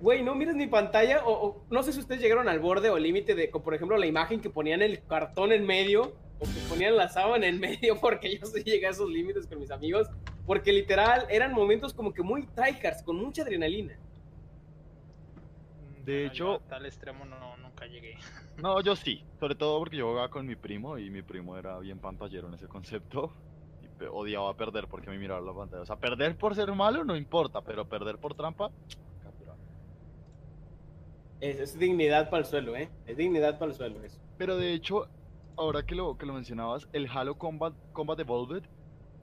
[0.00, 1.24] güey, no mires mi pantalla?
[1.24, 3.96] O, o no sé si ustedes llegaron al borde o límite de, como por ejemplo,
[3.98, 7.96] la imagen que ponían el cartón en medio o que ponían la sábana en medio,
[8.00, 10.08] porque yo sí llegué a esos límites con mis amigos,
[10.46, 13.96] porque literal eran momentos como que muy tryhards, con mucha adrenalina.
[16.04, 18.16] De hecho- tal extremo no, nunca llegué.
[18.56, 19.24] No, yo sí.
[19.40, 22.54] Sobre todo porque yo jugaba con mi primo y mi primo era bien pantallero en
[22.54, 23.32] ese concepto.
[23.82, 25.82] Y pe- odiaba perder porque me miraba la pantalla.
[25.82, 28.70] O sea, perder por ser malo no importa, pero perder por trampa.
[29.22, 29.58] capturado.
[31.40, 32.88] Es, es dignidad para el suelo, ¿eh?
[33.06, 34.18] Es dignidad para el suelo eso.
[34.38, 35.08] Pero de hecho,
[35.56, 38.62] ahora que lo, que lo mencionabas, el Halo Combat, Combat Evolved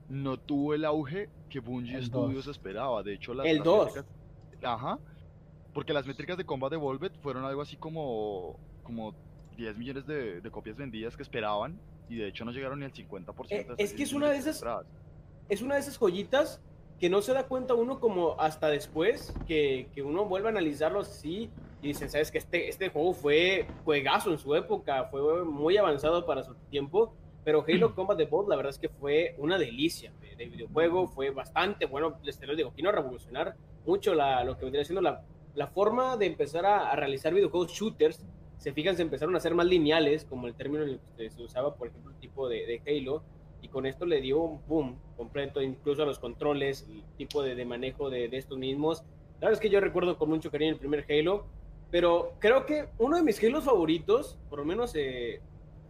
[0.09, 2.55] no tuvo el auge que Bungie El Studios dos.
[2.57, 3.01] esperaba.
[3.01, 3.95] De hecho, las, El las dos.
[3.95, 4.05] métricas-
[4.63, 4.99] Ajá.
[5.73, 9.13] Porque las métricas de Combat Evolved fueron algo así como, como
[9.55, 11.79] 10 millones de, de copias vendidas que esperaban.
[12.09, 13.47] Y de hecho no llegaron ni al 50%.
[13.47, 14.63] de Eh, es que es 10 una de esas-
[15.47, 16.61] es una de esas joyitas
[16.99, 20.99] que no se da cuenta uno como hasta después, que, que uno vuelve a analizarlo
[20.99, 21.49] así
[21.81, 26.25] y dicen, sabes que este, este juego fue juegazo en su época, fue muy avanzado
[26.27, 30.35] para su tiempo, pero Halo Combat Evolved la verdad es que fue una delicia de,
[30.35, 33.55] de videojuego, fue bastante bueno, les te lo digo, vino a revolucionar
[33.85, 35.23] mucho la, lo que vendría siendo la,
[35.55, 38.25] la forma de empezar a, realizar videojuegos shooters,
[38.57, 41.41] se fijan, se empezaron a hacer más lineales, como el término en el que se
[41.41, 43.23] usaba, por ejemplo, el tipo de, Halo,
[43.61, 47.65] y con esto le dio un boom completo, incluso a los controles, el tipo de,
[47.65, 49.03] manejo de, estos mismos.
[49.39, 51.45] La verdad es que yo recuerdo con mucho cariño el primer Halo,
[51.89, 55.41] pero creo que uno de mis Halos favoritos, por lo menos eh,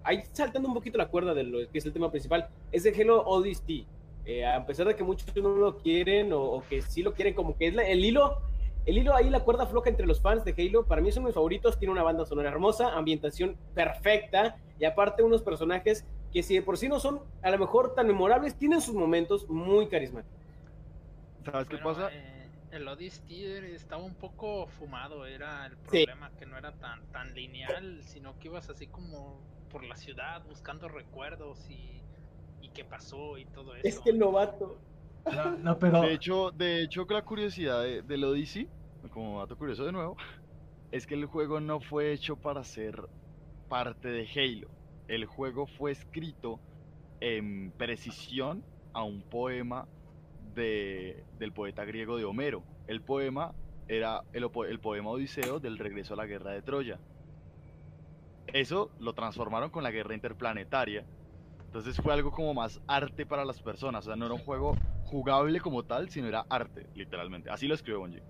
[0.03, 2.99] ahí saltando un poquito la cuerda de lo que es el tema principal, es el
[2.99, 3.85] Halo Odyssey.
[4.25, 7.57] Eh, a pesar de que muchos no lo quieren o, que sí lo quieren, como
[7.57, 8.37] que es el hilo,
[8.85, 11.33] el hilo ahí, la cuerda floja entre los fans de Halo, para mí son mis
[11.33, 16.61] favoritos, tiene una banda sonora hermosa, ambientación perfecta y aparte unos personajes que si de
[16.63, 20.39] por sí no son a lo mejor tan memorables, tienen sus momentos muy carismáticos.
[21.45, 22.09] ¿Sabes qué Bueno, pasa?
[22.11, 26.05] eh, el Odyssey estaba un poco fumado, era el Sí.
[26.05, 30.43] problema, que no era tan, tan lineal, sino que ibas así como por la ciudad
[30.43, 32.05] buscando recuerdos y,
[32.59, 33.83] y qué pasó y todo eso.
[33.83, 34.83] Es que el novato,
[36.01, 38.67] De hecho, de hecho, la curiosidad de, del Odyssey,
[39.11, 40.17] como dato curioso de nuevo,
[40.91, 43.07] es que el juego no fue hecho para ser
[43.69, 44.69] parte de Halo.
[45.07, 46.59] El juego fue escrito
[47.19, 48.63] en precisión
[48.93, 49.87] a un poema
[50.55, 52.63] de, del poeta griego de Homero.
[52.87, 53.53] El poema
[53.87, 56.99] era el poema Odiseo del regreso a la guerra de Troya.
[58.47, 61.05] Eso lo transformaron con la guerra interplanetaria.
[61.71, 64.05] Entonces fue algo como más arte para las personas.
[64.05, 67.49] O sea, no era un juego jugable como tal, sino era arte, literalmente.
[67.49, 68.21] Así lo escribió Bungie.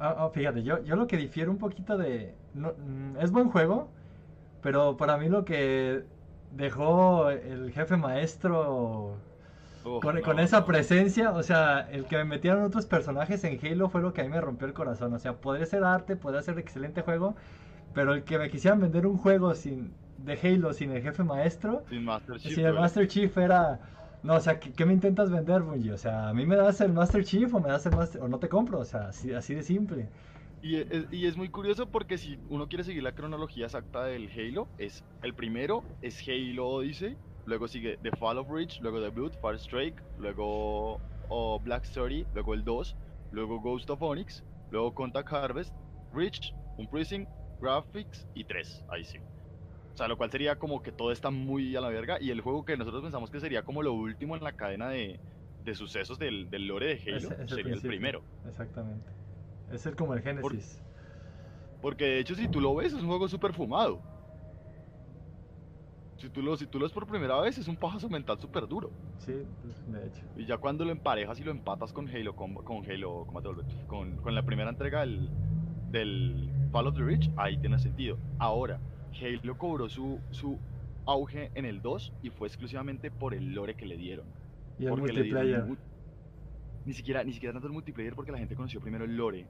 [0.00, 2.34] Ah, ah, fíjate, yo, yo lo que difiero un poquito de.
[2.54, 3.88] no, mm, es buen juego,
[4.60, 6.02] pero para mí lo que
[6.50, 9.14] dejó el jefe maestro
[10.00, 13.88] con, no, con esa presencia, o sea, el que me metieron otros personajes en Halo
[13.88, 15.14] fue lo que a mí me rompió el corazón.
[15.14, 17.36] O sea, podría ser arte, podría ser excelente juego,
[17.94, 21.84] pero el que me quisieran vender un juego sin de Halo sin el jefe maestro,
[21.88, 22.54] Sin Master Chief.
[22.54, 22.74] sin el.
[22.74, 23.80] Master Chief era.
[24.22, 25.92] No, o sea, ¿qué, qué me intentas vender, Bungie?
[25.92, 28.20] O sea, a mí me das el Master Chief o me das el Master.
[28.22, 30.08] o no te compro, o sea, así, así de simple.
[30.60, 34.28] Y es, y es muy curioso porque si uno quiere seguir la cronología exacta del
[34.30, 37.16] Halo, es el primero es Halo Odyssey,
[37.46, 42.26] luego sigue The Fall of Reach, luego The Blood, Far Strike, luego oh, Black Story,
[42.34, 42.96] luego el 2,
[43.30, 45.72] luego Ghost of Onyx, luego Contact Harvest,
[46.12, 47.28] Reach, Unprising,
[47.60, 49.18] Graphics y 3, ahí sí.
[49.98, 52.40] O sea, lo cual sería como que todo está muy a la verga y el
[52.40, 55.18] juego que nosotros pensamos que sería como lo último en la cadena de,
[55.64, 58.22] de sucesos del, del lore de Halo sería el primero.
[58.48, 59.10] Exactamente.
[59.72, 60.80] Es el como el Génesis.
[61.82, 64.00] Porque de hecho, si tú lo ves, es un juego súper fumado.
[66.18, 68.68] Si tú, lo, si tú lo ves por primera vez, es un pajazo mental súper
[68.68, 68.92] duro.
[69.18, 70.22] Sí, de hecho.
[70.36, 73.48] Y ya cuando lo emparejas y lo empatas con Halo, con, con Halo, ¿cómo te
[73.48, 73.64] vuelve?
[73.88, 75.28] con, con la primera entrega del,
[75.90, 78.16] del Fall of the Reach, ahí tiene sentido.
[78.38, 78.78] Ahora,
[79.20, 80.58] Halo cobró su, su
[81.06, 84.26] auge en el 2 y fue exclusivamente por el lore que le dieron.
[84.78, 85.68] Y el Porque le dieron multiplayer.
[85.68, 85.76] mu-
[86.84, 89.46] Ni siquiera, ni siquiera tanto el multiplayer porque la gente conoció primero el lore.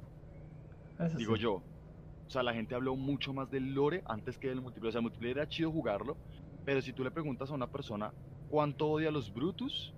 [0.98, 1.42] Eso digo sí.
[1.42, 1.54] yo.
[1.54, 4.88] O sea, la gente habló mucho más del lore antes que del multiplayer.
[4.90, 6.16] O sea, el multiplayer era chido jugarlo,
[6.64, 8.12] pero si tú le preguntas a una persona
[8.48, 9.94] cuánto odia a los Brutus,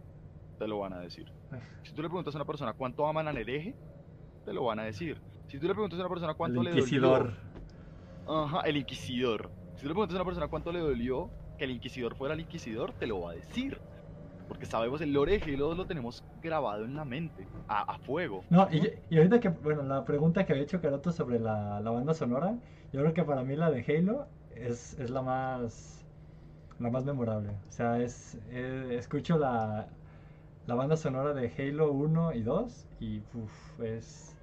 [0.58, 1.26] te lo van a decir.
[1.82, 3.74] Si tú le preguntas a una persona cuánto aman al hereje,
[4.44, 5.20] te lo van a decir.
[5.48, 7.36] Si tú le preguntas a una persona cuánto El le dolió,
[8.28, 9.50] ajá, el inquisidor.
[9.76, 12.40] Si tú le preguntas a una persona cuánto le dolió que el inquisidor fuera el
[12.40, 13.78] inquisidor, te lo va a decir.
[14.48, 18.42] Porque sabemos el lore Halo 2 lo tenemos grabado en la mente, a, a fuego.
[18.50, 21.90] No, y, y ahorita que, bueno, la pregunta que había hecho Caroto sobre la, la
[21.90, 22.56] banda sonora,
[22.92, 26.04] yo creo que para mí la de Halo es, es la más
[26.80, 27.50] la más memorable.
[27.68, 29.86] O sea, es eh, escucho la,
[30.66, 34.34] la banda sonora de Halo 1 y 2 y uf, es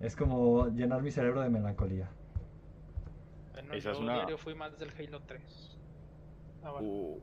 [0.00, 2.08] es como llenar mi cerebro de melancolía.
[3.68, 5.78] Bueno, Esa yo es una- diario fui más del Halo 3.
[6.62, 6.88] Ah, bueno.
[6.88, 7.20] Uh,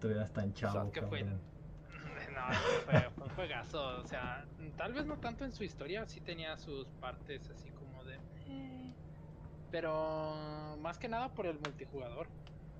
[0.00, 1.24] Todavía tan chavo, ¿qué fue?
[2.32, 2.52] No,
[2.86, 4.00] fue, fue un juegazo.
[4.00, 4.46] O sea,
[4.78, 8.14] tal vez no tanto en su historia, sí tenía sus partes así como de.
[8.46, 8.94] eh,
[9.70, 12.28] Pero más que nada por el multijugador.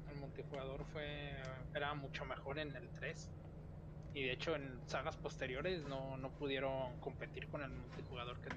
[0.08, 1.34] El multijugador fue
[1.74, 3.30] era mucho mejor en el 3.
[4.14, 8.48] Y de hecho en sagas posteriores no, no pudieron competir con el multijugador que,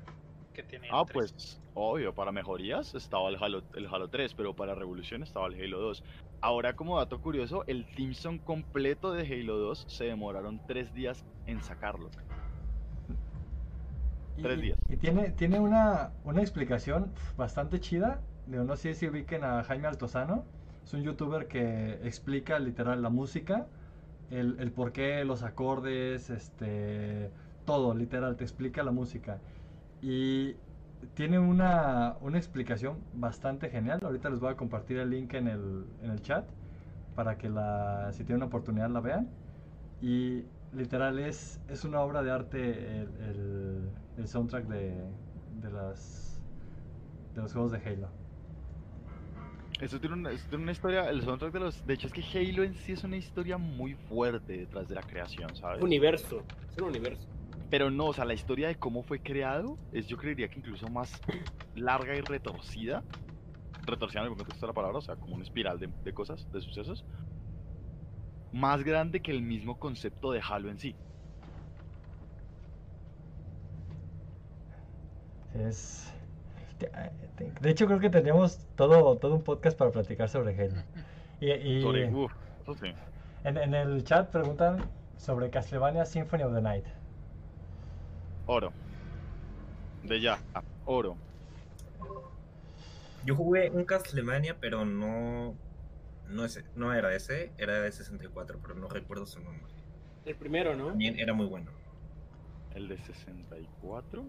[0.56, 1.14] que tiene el Ah, 3.
[1.14, 5.62] pues, obvio, para mejorías estaba el Halo, el Halo 3, pero para revolución estaba el
[5.62, 6.04] Halo 2.
[6.42, 11.24] Ahora, como dato curioso, el theme song completo de Halo 2 se demoraron tres días
[11.46, 12.10] en sacarlo.
[14.38, 14.78] Y- Tres días.
[14.90, 18.22] Y tiene, tiene una, una explicación bastante chida.
[18.48, 20.44] Digo, no sé si ubiquen a Jaime Altozano.
[20.86, 23.66] Es un youtuber que explica literal la música,
[24.30, 27.32] el, el porqué, los acordes, este,
[27.66, 29.40] todo, literal, te explica la música.
[30.08, 30.56] Y
[31.16, 34.00] tiene una, una explicación bastante genial.
[34.04, 36.46] Ahorita les voy a compartir el link en el, en el chat
[37.16, 39.28] para que la, si tienen una oportunidad la vean.
[40.04, 40.44] Y
[40.76, 44.94] literal es, es una obra de arte el, el- el soundtrack de,
[45.62, 46.40] de, las,
[47.34, 48.08] de los juegos de Halo.
[49.82, 51.86] Esto tiene, una, tiene una historia, el soundtrack de los...
[51.88, 55.02] De hecho, es que Halo en sí es una historia muy fuerte detrás de la
[55.02, 55.82] creación, ¿sabes?
[55.82, 56.44] Universo.
[56.72, 57.28] Es un universo.
[57.70, 60.88] Pero no, o sea, la historia de cómo fue creado es, yo creería que incluso
[60.88, 61.12] más
[61.74, 63.04] larga y retorcida.
[63.86, 66.48] Retorcida en el contexto de la palabra, o sea, como una espiral de, de cosas,
[66.52, 67.06] de sucesos.
[68.52, 70.96] Más grande que el mismo concepto de Halo en sí.
[75.54, 76.14] Es,
[77.62, 80.82] de hecho, creo que tendríamos todo, todo un podcast para platicar sobre Halo.
[81.40, 82.88] Y, y Sobre, uf, eso sí.
[83.44, 86.86] en, en el chat preguntan sobre Castlevania Symphony of the Night.
[88.48, 88.72] Oro.
[90.04, 90.40] De ya,
[90.86, 91.16] oro.
[93.26, 95.56] Yo jugué un Castlevania, pero no.
[96.30, 99.72] No, ese, no era ese, era de 64, pero no recuerdo su nombre.
[100.26, 100.88] El primero, ¿no?
[100.88, 101.72] También era muy bueno.
[102.74, 104.26] El de 64.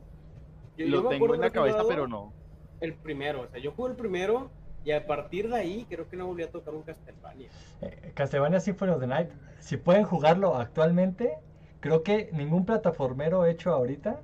[0.77, 2.33] Yo- Lo tengo en la cabeza, pero no.
[2.81, 4.51] El primero, o sea, yo jugué el primero
[4.85, 7.49] y a partir de ahí creo que no volví a tocar un Castlevania.
[7.81, 11.39] Eh, Castlevania Symphony of the Night, si pueden jugarlo actualmente,
[11.87, 14.21] creo que ningún plataformero hecho ahorita,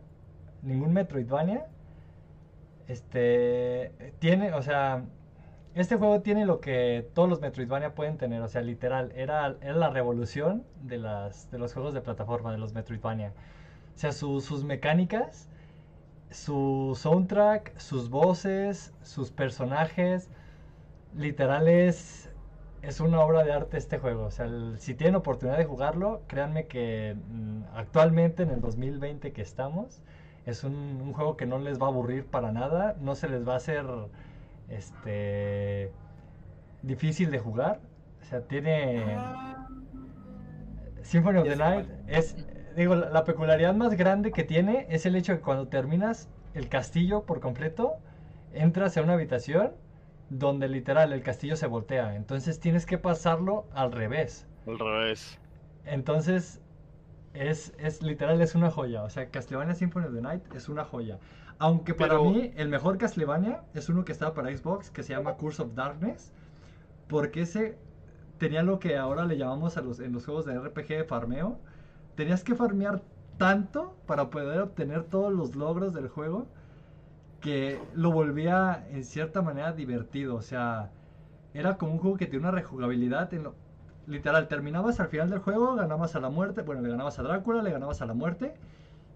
[0.62, 1.66] ningún Metroidvania,
[2.88, 5.04] este, tiene, o sea,
[5.74, 9.74] este juego tiene lo que todos los Metroidvania pueden tener, o sea, literal, era, era
[9.74, 13.32] la revolución de, las, de los juegos de plataforma, de los Metroidvania.
[13.94, 15.48] O sea, su- sus mecánicas,
[16.30, 20.30] su soundtrack, sus voces, sus personajes,
[21.16, 22.30] literal es,
[22.82, 24.24] es una obra de arte este juego.
[24.24, 29.32] O sea, el- si tienen oportunidad de jugarlo, créanme que mm, actualmente en el 2020
[29.32, 30.02] que estamos,
[30.46, 33.46] es un, un juego que no les va a aburrir para nada, no se les
[33.46, 33.86] va a hacer
[34.68, 35.92] este
[36.82, 37.80] difícil de jugar.
[38.22, 39.04] O sea, tiene
[41.02, 42.36] Symphony of the Night es
[42.76, 46.28] digo, la, la peculiaridad más grande que tiene es el hecho de que cuando terminas
[46.54, 47.96] el castillo por completo,
[48.54, 49.72] entras a una habitación
[50.38, 52.16] donde literal el castillo se voltea.
[52.16, 54.46] Entonces tienes que pasarlo al revés.
[54.66, 55.38] Al revés.
[55.84, 56.60] Entonces
[57.34, 59.02] es, es literal es una joya.
[59.02, 61.18] O sea, Castlevania Symphony of the Night es una joya.
[61.58, 65.12] Aunque para Pero- mí el mejor Castlevania es uno que estaba para Xbox que se
[65.12, 66.32] llama Curse of Darkness.
[67.08, 67.76] Porque ese
[68.38, 71.58] tenía lo que ahora le llamamos a los, en los juegos de RPG de farmeo.
[72.14, 73.02] Tenías que farmear
[73.36, 76.46] tanto para poder obtener todos los logros del juego
[77.42, 80.36] que lo volvía en cierta manera divertido.
[80.36, 80.90] O sea,
[81.54, 83.32] era como un juego que tiene una rejugabilidad.
[83.34, 83.54] En lo,
[84.06, 86.62] literal, terminabas al final del juego, ganabas a la muerte.
[86.62, 88.54] Bueno, le ganabas a Drácula, le ganabas a la muerte.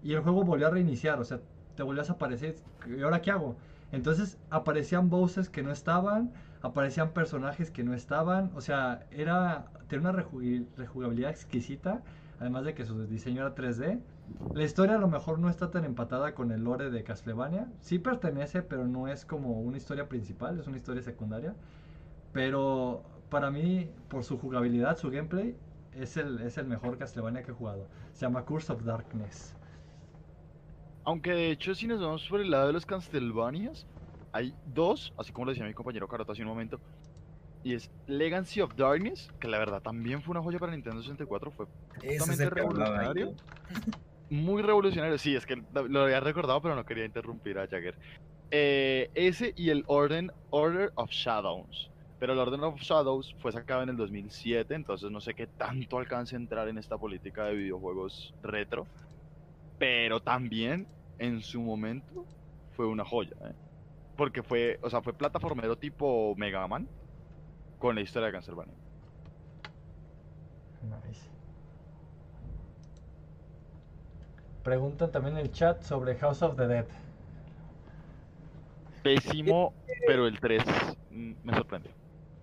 [0.03, 1.19] Y el juego volvió a reiniciar.
[1.19, 1.39] O sea,
[1.75, 2.55] te volvías a aparecer.
[2.87, 3.55] ¿Y ahora qué hago?
[3.91, 6.31] Entonces aparecían bosses que no estaban.
[6.61, 8.51] Aparecían personajes que no estaban.
[8.55, 9.67] O sea, era.
[9.87, 12.01] Tenía una reju- rejugabilidad exquisita.
[12.39, 13.99] Además de que su diseño era 3D.
[14.53, 17.67] La historia a lo mejor no está tan empatada con el lore de Castlevania.
[17.81, 21.55] Sí pertenece, pero no es como una historia principal, es una historia secundaria.
[22.33, 25.55] Pero para mí, por su jugabilidad, su gameplay,
[25.93, 27.87] es el, es el mejor Castlevania que he jugado.
[28.13, 29.55] Se llama Curse of Darkness.
[31.03, 33.87] Aunque de hecho, si nos vamos por el lado de los Castlevanias,
[34.33, 36.79] hay dos, así como lo decía mi compañero Carota hace un momento.
[37.63, 41.51] Y es Legacy of Darkness, que la verdad también fue una joya para Nintendo 64,
[41.51, 41.65] fue
[41.95, 43.33] Totalmente revolucionario.
[44.29, 45.17] Muy revolucionario.
[45.17, 47.97] Sí, es que lo, había recordado, pero no quería interrumpir a Jagger.
[48.51, 51.91] Eh, ese y el Order, Order of Shadows.
[52.19, 55.99] Pero el Order of Shadows fue sacado en el 2007, entonces no sé qué tanto
[55.99, 58.87] alcance entrar en esta política de videojuegos retro.
[59.77, 60.87] Pero también,
[61.19, 62.25] en su momento,
[62.75, 63.35] fue una joya.
[63.41, 63.53] ¿eh?
[64.15, 66.87] Porque fue, o sea, fue plataformero tipo Mega Man
[67.77, 68.73] con la historia de Castlevania.
[70.81, 71.36] Nice.
[74.67, 76.85] Preguntan también en el chat sobre House of the Dead.
[79.01, 79.73] Pésimo,
[80.05, 80.61] pero el 3
[81.09, 81.89] mm, me sorprende.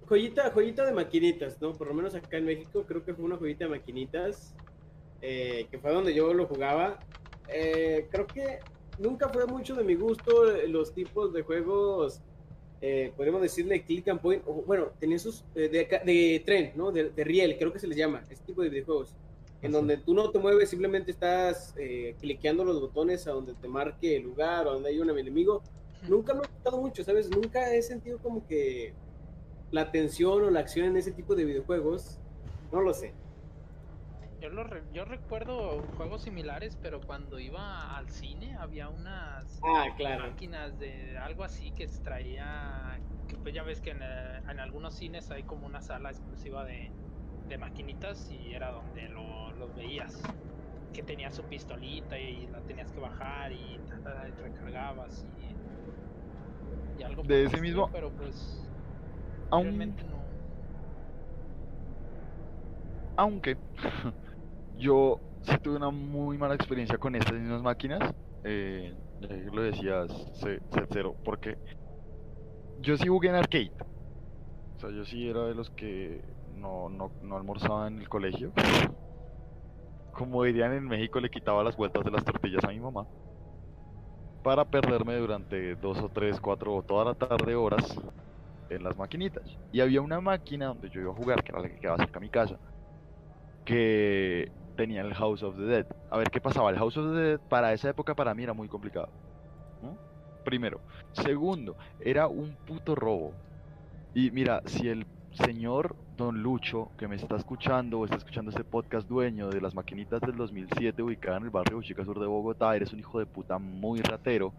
[0.08, 1.74] Joyita, joyita de maquinitas, ¿no?
[1.74, 4.54] Por lo menos acá en México creo que fue una joyita de maquinitas,
[5.20, 6.98] eh, que fue donde yo lo jugaba.
[7.48, 8.60] Eh, creo que
[8.98, 12.22] nunca fue mucho de mi gusto los tipos de juegos,
[12.80, 16.90] eh, podríamos decirle click and point, o, bueno, tenía sus eh, de, de tren, ¿no?
[16.90, 19.14] De, de riel, creo que se les llama, este tipo de videojuegos.
[19.62, 19.72] En Así.
[19.72, 24.16] donde tú no te mueves, simplemente estás eh, cliqueando los botones a donde te marque
[24.16, 25.62] el lugar o donde hay un enemigo.
[26.08, 27.30] Nunca me ha gustado mucho, ¿sabes?
[27.30, 28.92] Nunca he sentido como que
[29.70, 32.18] la tensión o la acción en ese tipo de videojuegos.
[32.70, 33.14] No lo sé.
[34.40, 39.86] Yo, lo re- yo recuerdo juegos similares, pero cuando iba al cine había unas Ah,
[39.96, 40.24] claro.
[40.28, 43.00] máquinas de algo así que traía.
[43.26, 46.64] Que pues ya ves que en, eh, en algunos cines hay como una sala exclusiva
[46.66, 46.90] de,
[47.48, 50.22] de maquinitas y era donde lo, los veías.
[50.92, 57.00] Que tenía su pistolita y la tenías que bajar y ta, ta, y recargabas y,
[57.00, 58.70] y algo De ese mismo- Pero pues
[59.50, 60.24] Aun- realmente no.
[63.16, 63.56] Aunque
[64.76, 68.00] yo sí tuve una muy mala experiencia con estas mismas máquinas.
[68.44, 68.94] Eh,
[69.52, 70.10] lo decías,
[70.92, 71.56] Cero, porque
[72.78, 73.72] yo sí jugué en arcade.
[74.76, 76.20] O sea, yo sí era de los que
[76.56, 78.52] no, no, no almorzaba en el colegio.
[80.12, 83.06] Como dirían en México, le quitaba las vueltas de las tortillas a mi mamá.
[84.42, 87.98] Para perderme durante dos o tres, cuatro o toda la tarde horas
[88.70, 89.58] en las maquinitas.
[89.72, 92.18] Y había una máquina donde yo iba a jugar, que era la que quedaba cerca
[92.18, 92.58] a mi casa
[93.64, 95.86] que tenía el House of the Dead.
[96.10, 96.70] A ver qué pasaba.
[96.70, 99.08] El House of the Dead para esa época para mí era muy complicado.
[100.44, 100.80] Primero.
[101.12, 103.32] Segundo, era un puto robo.
[104.14, 108.64] Y mira, si el, señor Don Lucho, que me está escuchando o está escuchando este
[108.64, 112.74] podcast dueño de las maquinitas del 2007 ubicada en el barrio Uchica Sur de Bogotá,
[112.76, 114.52] eres un hijo de puta muy ratero.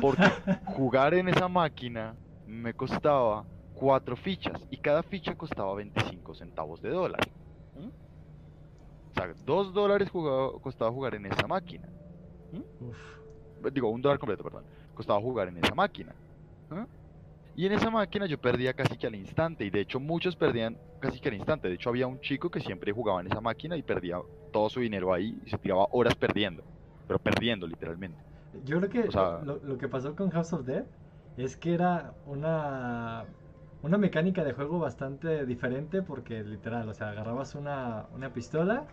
[0.00, 0.22] Porque
[0.66, 2.14] jugar en esa máquina
[2.46, 7.20] me costaba cuatro fichas y cada ficha costaba 25 centavos de dólar.
[7.76, 7.88] ¿Mm?
[9.10, 11.88] O sea, dos dólares costaba jugar en esa máquina.
[12.52, 13.70] Uf.
[13.72, 14.64] Digo, un dólar completo, perdón.
[14.94, 16.14] Costaba jugar en esa máquina.
[16.70, 16.86] ¿ah?
[17.54, 19.64] Y en esa máquina yo perdía casi que al instante.
[19.64, 21.68] Y de hecho muchos perdían casi que al instante.
[21.68, 24.18] De hecho había un chico que siempre jugaba en esa máquina y perdía
[24.50, 26.64] todo su dinero ahí y se tiraba horas perdiendo.
[27.06, 28.22] Pero perdiendo literalmente.
[28.64, 30.84] Yo creo que O sea- lo, lo que pasó con House of Dead
[31.36, 33.24] es que era una,
[33.82, 38.86] una mecánica de juego bastante diferente porque literal, o sea, agarrabas una, una pistola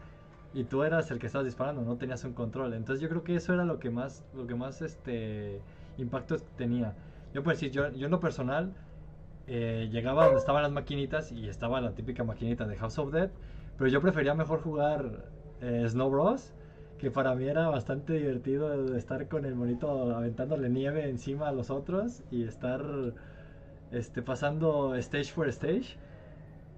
[0.54, 2.74] y tú eras el que estabas disparando, no tenías un control.
[2.74, 5.66] Entonces yo creo que eso era lo que más, lo que más este
[5.98, 6.96] impacto tenía.
[7.34, 8.74] Yo pues decir, yo, yo en lo personal
[9.48, 13.30] eh, llegaba donde estaban las maquinitas y estaba la típica maquinita de House of Dead,
[13.78, 15.26] pero yo prefería mejor jugar
[15.62, 16.54] eh, Snow Bros
[17.00, 21.72] que para mí era bastante divertido estar con el monito aventándole nieve encima a los
[21.72, 22.84] otros y estar
[23.92, 25.98] este pasando stage por stage.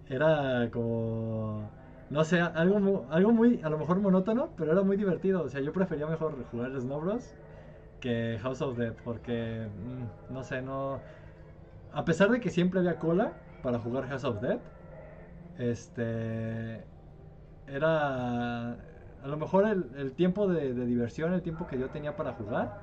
[0.10, 1.70] Era como
[2.10, 5.44] no sé algo algo muy a lo mejor monótono pero era muy divertido.
[5.44, 7.34] O sea yo prefería mejor jugar Snow Bros
[8.02, 11.02] que House of Dead porque mm, no sé no
[11.94, 13.34] a pesar de que siempre había cola
[13.64, 14.60] para jugar House of Dead
[15.58, 16.86] este
[17.68, 18.72] era
[19.24, 22.34] a lo mejor el, el tiempo de, de diversión, el tiempo que yo tenía para
[22.34, 22.80] jugar,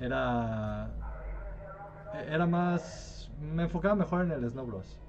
[0.00, 0.90] era
[2.28, 5.00] era más me enfocaba mejor en el Snow Bros.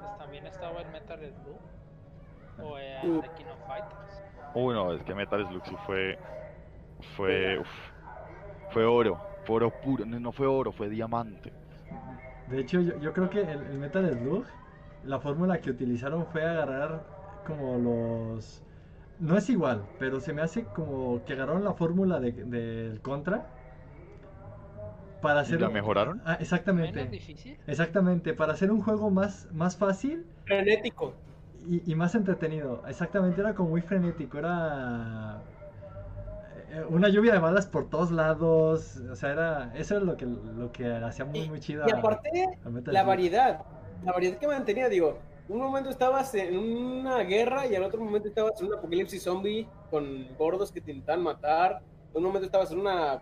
[0.00, 1.60] Pues también estaba el Metal Slug
[2.58, 3.20] o el.
[3.20, 4.24] The King of Fighters.
[4.54, 6.18] Uy, no, es que Metal Slug sí fue.
[7.16, 7.58] Fue.
[7.58, 7.68] uf,
[8.68, 9.22] fue oro.
[9.44, 10.04] Fue oro puro.
[10.06, 11.52] No, no fue oro, fue diamante.
[12.46, 14.46] De hecho, yo, yo creo que el, el Metal Slug,
[15.02, 17.06] la fórmula que utilizaron fue agarrar
[17.44, 18.62] como los...
[19.18, 23.46] No es igual, pero se me hace como que agarraron la fórmula de- del Contra
[25.20, 25.58] para ¿Y hacer...
[25.58, 26.20] la mejoraron?
[26.24, 27.00] Ah, exactamente.
[27.00, 27.58] Menos difícil.
[27.66, 31.14] Exactamente, para hacer un juego más, más fácil Frenético.
[31.68, 32.82] y, y más entretenido.
[32.86, 35.44] Exactamente, era como muy frenético, era
[36.88, 38.96] una lluvia de balas por todos lados.
[39.10, 41.84] O sea, era eso es lo que lo que hacía muy Y- muy chido.
[41.86, 43.62] Y aparte, a la variedad.
[44.04, 45.18] La variedad que mantenía, digo,
[45.48, 49.68] un momento estabas en una guerra y al otro momento estabas en un apocalipsis zombie
[49.90, 51.80] con gordos que te intentaban matar.
[52.14, 53.20] Un momento estabas en una,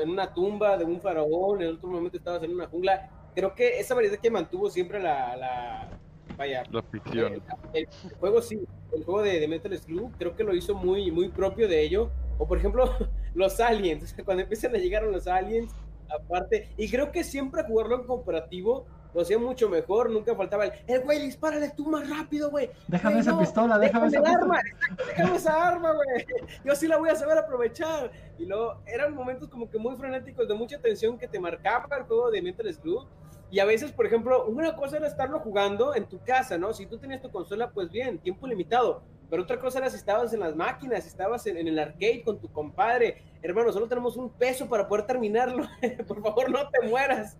[0.00, 3.10] en una tumba de un faraón, en otro momento estabas en una jungla.
[3.34, 5.88] Creo que esa variedad que mantuvo siempre la, la
[6.36, 7.34] vaya, La ficción.
[7.34, 7.42] el,
[7.74, 7.88] el
[8.20, 8.60] juego sí,
[8.92, 12.10] el juego de, de Metal Slug creo que lo hizo muy, muy propio de ello.
[12.42, 12.84] O por ejemplo,
[13.34, 15.72] los aliens, cuando empiezan a llegar los aliens,
[16.10, 18.84] aparte, y creo que siempre jugarlo en cooperativo
[19.14, 22.68] lo hacía mucho mejor, nunca faltaba el, el güey, dispárale tú más rápido, güey.
[22.88, 24.42] Déjame Güey, esa no, pistola, déjame esa el pistola.
[24.42, 24.60] arma,
[25.06, 26.26] déjame esa arma, güey.
[26.64, 28.10] Yo sí la voy a saber aprovechar.
[28.38, 32.04] Y luego eran momentos como que muy frenéticos, de mucha tensión que te marcaba el
[32.04, 33.06] juego de Metal Slug.
[33.52, 36.72] Y a veces, por ejemplo, una cosa era estarlo jugando en tu casa, ¿no?
[36.72, 39.02] Si tú tenías tu consola, pues bien, tiempo limitado.
[39.32, 42.38] Pero otra cosa era si estabas en las máquinas, si estabas en, el arcade con
[42.38, 43.22] tu compadre.
[43.40, 45.66] Hermano, solo tenemos un peso para poder terminarlo.
[46.06, 47.38] por favor, no te mueras.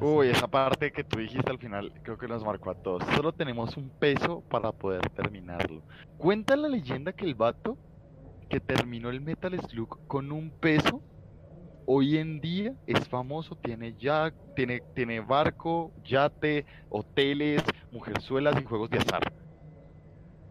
[0.00, 3.02] Uy, esa parte que tú dijiste al final creo que nos marcó a todos.
[3.16, 5.82] Solo tenemos un peso para poder terminarlo.
[6.18, 7.76] Cuenta la leyenda que el vato
[8.48, 11.02] que terminó el Metal Slug con un peso,
[11.84, 18.88] hoy en día es famoso, tiene ya, tiene, tiene barco, yate, hoteles, mujerzuelas y juegos
[18.88, 19.41] de azar.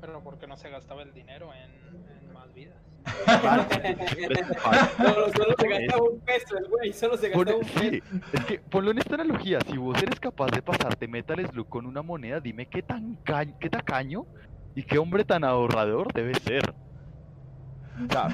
[0.02, 1.72] Pero porque no se gastaba el dinero en,
[2.18, 2.76] en más vidas.
[4.98, 7.80] Solo, solo se gastaba un peso el güey, solo se Pon- gastaba un peso.
[7.80, 8.02] sí,
[8.34, 11.86] es que ponlo en esta analogía, si vos eres capaz de pasarte Metal Slug con
[11.86, 14.26] una moneda, dime qué tan ca- qué tacaño
[14.76, 16.64] y qué hombre tan ahorrador debe ser.
[18.10, 18.28] O sea,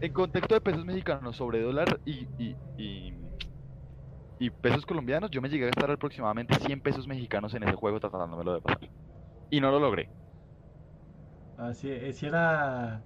[0.00, 3.12] en contexto de pesos mexicanos sobre dólar y, y, y,
[4.38, 8.00] y pesos colombianos, yo me llegué a gastar aproximadamente 100 pesos mexicanos en ese juego
[8.00, 8.90] tratándomelo de pasar.
[9.50, 10.08] Y no lo logré.
[11.58, 13.02] Así es, si era.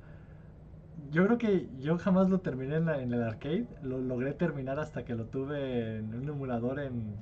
[1.11, 3.67] Yo creo que yo jamás lo terminé en, la- en el arcade.
[3.83, 7.15] Lo logré terminar hasta que lo tuve en un emulador en,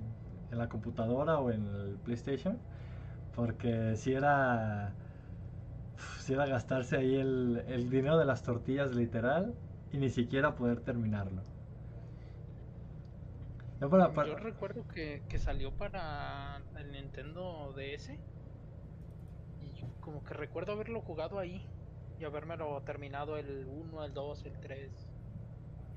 [0.51, 2.59] en la computadora o en el PlayStation.
[3.35, 4.93] Porque si era.
[6.20, 9.55] Si era gastarse ahí el, el dinero de las tortillas literal
[9.93, 11.43] y ni siquiera poder terminarlo.
[13.81, 18.18] Yo para- para- Yo recuerdo que, que salió para el Nintendo DS.
[20.09, 21.61] Como que recuerdo haberlo jugado ahí.
[22.18, 24.90] Y habérmelo terminado el 1, el 2, el 3.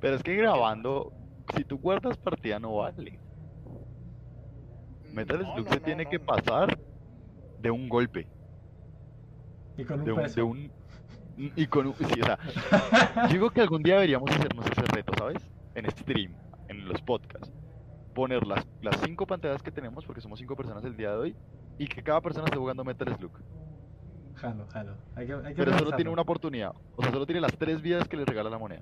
[0.01, 1.13] Pero es que grabando,
[1.55, 3.21] si tú guardas partida no vale.
[5.13, 6.25] Metal No, Slug no, se no, tiene no, que no.
[6.25, 6.77] pasar
[7.61, 8.27] de un golpe.
[9.77, 10.35] Y con un De un, peso.
[10.35, 10.71] de un-
[11.55, 12.37] y con un, sí, o sea,
[13.31, 15.49] digo que algún día deberíamos hacernos ese reto, ¿sabes?
[15.73, 16.35] En stream,
[16.67, 17.49] en los podcasts.
[18.13, 21.37] Poner las, las cinco pantallas que tenemos, porque somos cinco personas el día de hoy,
[21.77, 23.31] y que cada persona esté jugando Metal Slug.
[24.41, 24.93] Jalo, jalo.
[25.15, 26.71] Hay que, hay que Pero solo tiene una oportunidad.
[26.95, 28.81] O sea, solo tiene las tres vidas que le regala la moneda.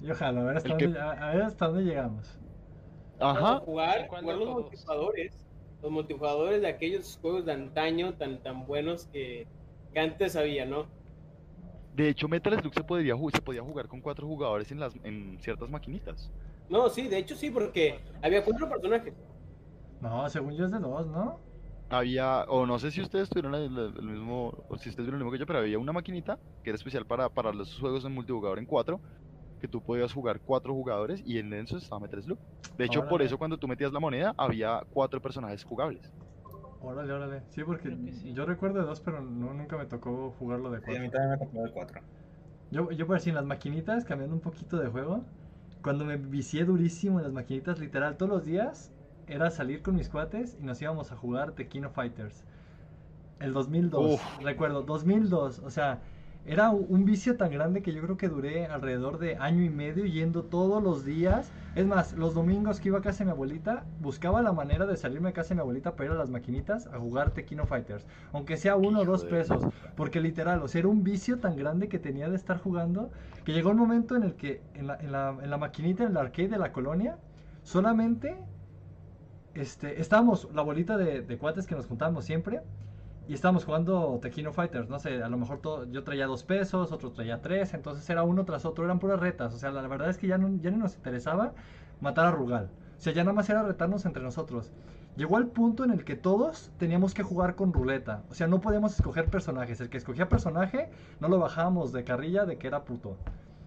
[0.00, 2.38] Yo jalo, a ver hasta, El que- dónde, a, a ver hasta dónde llegamos.
[3.18, 3.56] Ajá.
[3.60, 4.62] jugar, ¿Cuál jugar los todos?
[4.62, 5.44] multijugadores.
[5.82, 9.46] Los multijugadores de aquellos juegos de antaño tan tan buenos que,
[9.92, 10.86] que antes había, ¿no?
[11.94, 15.38] De hecho, Metal Slug se, podría, se podía jugar con cuatro jugadores en, las, en
[15.40, 16.30] ciertas maquinitas.
[16.68, 19.14] No, sí, de hecho sí, porque había cuatro personajes.
[20.00, 21.40] No, según yo es de dos, ¿no?
[21.90, 25.24] Había, o no sé si ustedes tuvieron el, el mismo, o si ustedes vieron lo
[25.24, 28.12] mismo que yo, pero había una maquinita que era especial para, para los juegos en
[28.12, 29.00] multijugador en cuatro,
[29.58, 32.40] que tú podías jugar cuatro jugadores y en eso estaba Metal Slug.
[32.76, 36.14] De hecho, por eso cuando tú metías la moneda, había cuatro personajes jugables.
[36.80, 37.44] Órale, órale.
[37.50, 38.32] Sí, porque sí.
[38.32, 41.10] yo recuerdo de dos, pero no, nunca me tocó jugarlo de Sí, a mí cuatro.
[41.10, 42.02] también me tocó de cuatro.
[42.70, 45.24] Yo, yo por decir, en las maquinitas, cambiando un poquito de juego,
[45.82, 48.94] cuando me vicié durísimo en las maquinitas, literal, todos los días
[49.28, 52.44] era salir con mis cuates y nos íbamos a jugar Tequino Fighters.
[53.40, 54.42] El 2002, Uf.
[54.42, 56.00] recuerdo, 2002, o sea,
[56.48, 60.06] era un vicio tan grande que yo creo que duré alrededor de año y medio
[60.06, 61.52] yendo todos los días.
[61.74, 64.96] Es más, los domingos que iba a casa de mi abuelita, buscaba la manera de
[64.96, 68.06] salirme a casa de mi abuelita para ir a las maquinitas a jugar Tequino Fighters,
[68.32, 69.62] aunque sea uno o dos pesos.
[69.94, 73.10] Porque literal, o sea, era un vicio tan grande que tenía de estar jugando
[73.44, 76.12] que llegó un momento en el que en la, en la, en la maquinita, en
[76.12, 77.18] el arcade de la colonia,
[77.62, 78.38] solamente
[79.60, 82.60] este, estábamos la bolita de, de cuates que nos juntábamos siempre
[83.28, 84.88] y estábamos jugando Tequino Fighters.
[84.88, 88.22] No sé, a lo mejor todo, yo traía dos pesos, otro traía tres, entonces era
[88.22, 89.52] uno tras otro, eran puras retas.
[89.54, 91.52] O sea, la, la verdad es que ya no, ya no nos interesaba
[92.00, 92.70] matar a Rugal.
[92.96, 94.72] O sea, ya nada más era retarnos entre nosotros.
[95.16, 98.22] Llegó al punto en el que todos teníamos que jugar con ruleta.
[98.30, 99.80] O sea, no podíamos escoger personajes.
[99.80, 100.90] El que escogía personaje
[101.20, 103.10] no lo bajábamos de carrilla de que era puto.
[103.10, 103.16] O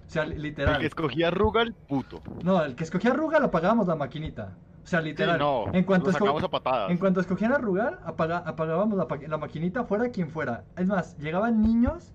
[0.08, 0.80] sea, li- El literal.
[0.80, 2.22] que escogía Rugal, puto.
[2.44, 4.54] No, el que escogía Rugal apagábamos la maquinita.
[4.84, 5.38] O sea, Sí, literal.
[5.40, 6.90] no, en cuanto a patadas.
[6.92, 10.64] en cuanto escogían a Rugal, apaga- apagábamos la, maquinita fuera quien fuera.
[10.76, 12.12] Es más, llegaban niños.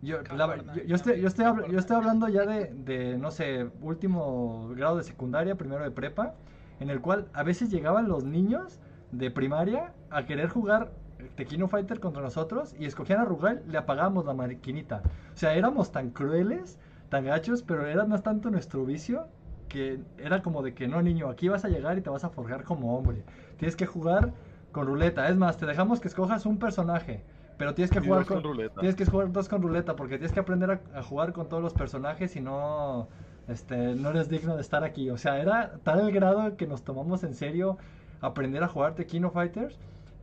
[0.00, 3.30] Yo, la- Cabrón, yo, yo estoy, yo, estoy yo estoy hablando ya de, de, no
[3.30, 6.34] sé, último grado de secundaria, primero de prepa,
[6.80, 8.78] en el cual a veces llegaban los niños
[9.10, 10.92] de primaria a querer jugar
[11.34, 15.02] Tequino Fighter contra nosotros y escogían a Rugal, le apagábamos la maquinita.
[15.34, 16.78] O sea, éramos tan crueles,
[17.08, 19.26] tan gachos, pero era más tanto nuestro vicio
[19.68, 22.30] que era como de que no, niño, aquí vas a llegar y te vas a
[22.30, 23.24] forjar como hombre.
[23.56, 24.34] Tienes que jugar
[24.72, 25.28] con ruleta.
[25.28, 27.24] Es más, te dejamos que escojas un personaje,
[27.56, 28.80] pero tienes que Y jugar con, con ruleta.
[28.80, 31.62] tienes que jugar dos con ruleta porque tienes que aprender a, a jugar con todos
[31.62, 33.08] los personajes y no
[33.48, 35.10] este no eres digno de estar aquí.
[35.10, 37.78] O sea, era tal el grado que nos tomamos en serio
[38.20, 39.78] aprender a jugar Tequino Fighters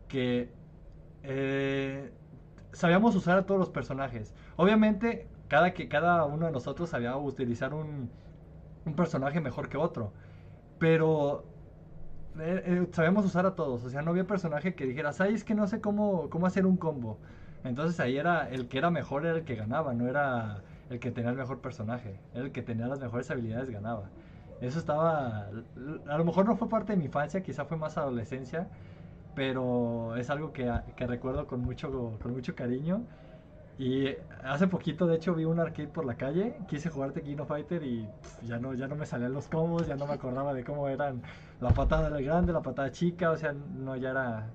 [0.08, 0.54] que
[1.24, 2.12] eh,
[2.74, 4.34] sabíamos usar a todos los personajes.
[4.58, 8.12] Obviamente, cada, que, cada uno de nosotros sabía utilizar un,
[8.86, 10.14] un personaje mejor que otro.
[10.80, 11.46] Pero
[12.40, 13.84] eh, eh, sabíamos usar a todos.
[13.84, 16.66] O sea, no había personaje que dijeras, ay, es que no sé cómo, cómo hacer
[16.66, 17.20] un combo.
[17.64, 21.12] Entonces ahí era el que era mejor, era el que ganaba, no era el que
[21.12, 22.20] tenía el mejor personaje.
[22.34, 24.12] Era el que tenía las mejores habilidades, ganaba.
[24.60, 25.50] Eso estaba.
[26.08, 28.70] A lo mejor no fue parte de mi infancia, quizá fue más adolescencia.
[29.36, 33.08] Pero es algo que, que recuerdo con mucho, con mucho cariño.
[33.78, 34.08] Y
[34.44, 38.08] hace poquito, de hecho, vi un arcade por la calle, quise jugar Tequino Fighter y
[38.22, 40.88] pf, ya no, ya no me salían los combos, ya no me acordaba de cómo
[40.88, 41.22] eran
[41.60, 44.50] la patada del grande, la patada chica, o sea, no, ya era...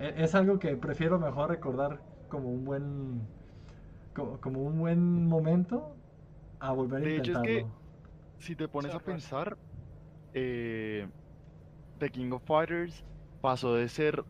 [0.00, 3.28] e- Es algo que prefiero mejor recordar como un buen...
[4.14, 5.96] Como, como un buen momento
[6.60, 7.40] a volver a De hecho, es intentarlo.
[7.40, 9.58] que si te pones a pensar,
[10.34, 11.08] eh,
[11.98, 13.04] The King of Fighters
[13.40, 14.24] pasó de ser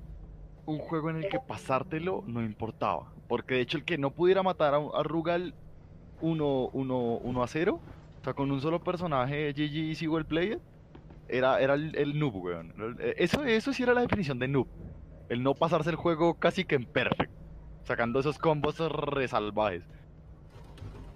[0.67, 3.14] un juego en el que pasártelo no importaba.
[3.29, 5.55] Porque de hecho el que no pudiera matar a, Rugal
[6.21, 7.81] 1 uno, uno a 0,
[8.21, 10.59] o sea, con un solo personaje GG Easy Well Played,
[11.29, 12.75] era, era el, el noob, weón.
[13.17, 14.69] Eso, eso sí era la definición de noob.
[15.29, 17.33] El no pasarse el juego casi que en perfect.
[17.85, 19.85] Sacando esos combos re salvajes.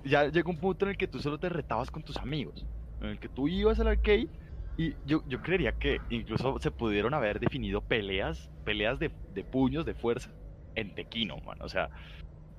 [0.04, 2.66] Ya llegó un punto en el que tú solo te retabas con tus amigos.
[3.00, 4.28] En el que tú ibas al arcade
[4.76, 9.10] y yo, yo creería que incluso se pudieron haber definido peleas, peleas de
[9.50, 10.30] puños, de fuerza,
[10.74, 11.58] en Tequino, man.
[11.62, 11.90] O sea,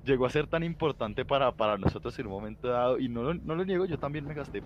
[0.02, 2.98] llegó a ser tan importante para, para nosotros en un momento dado.
[2.98, 4.64] Y no, lo- no lo niego, yo también me gasté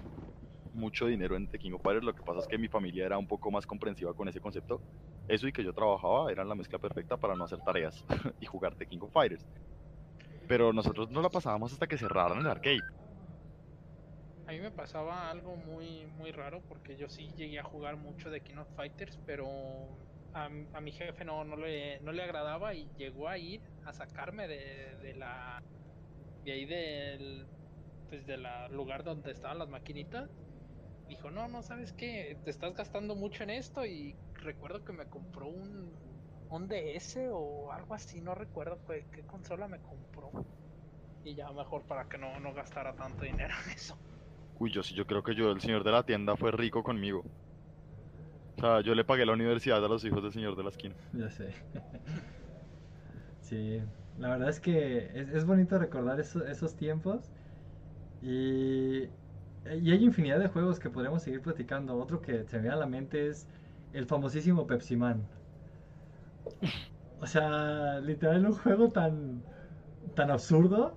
[0.72, 2.04] mucho dinero en Tequino Fighters.
[2.06, 4.82] Lo que pasa es que mi familia era un poco más comprensiva con ese concepto.
[5.28, 8.04] Eso y que yo trabajaba eran la mezcla perfecta para no hacer tareas
[8.40, 9.46] y jugar Tequino Fighters.
[10.46, 12.86] Pero nosotros no la pasábamos hasta que cerraran el arcade.
[14.46, 18.30] A mí me pasaba algo muy, muy raro porque yo sí llegué a jugar mucho
[18.30, 20.00] de King Fighters, pero
[20.34, 23.92] a, a mi jefe no, no, le, no le agradaba y llegó a ir a
[23.92, 25.62] sacarme de, de la
[26.44, 27.46] de ahí del
[28.08, 30.30] pues de la lugar donde estaban las maquinitas.
[31.08, 32.36] Dijo, no, no, ¿sabes qué?
[32.44, 35.92] Te estás gastando mucho en esto y recuerdo que me compró un,
[36.50, 40.30] un DS o algo así, no recuerdo qué, qué consola me compró.
[41.24, 43.98] Y ya mejor para que no, no gastara tanto dinero en eso.
[44.58, 47.22] Uy, yo sí, yo creo que yo, el señor de la tienda, fue rico conmigo.
[48.56, 50.96] O sea, yo le pagué la universidad a los hijos del señor de la esquina.
[51.12, 51.54] Ya sé.
[53.40, 53.80] Sí,
[54.16, 57.30] la verdad es que es, es bonito recordar eso- esos tiempos.
[58.22, 61.96] Y, y hay infinidad de juegos que podríamos seguir platicando.
[61.98, 63.48] Otro que se me viene a la mente es
[63.92, 65.28] el famosísimo Pepsi Man.
[67.20, 69.42] O sea, literal un juego tan,
[70.14, 70.96] tan absurdo.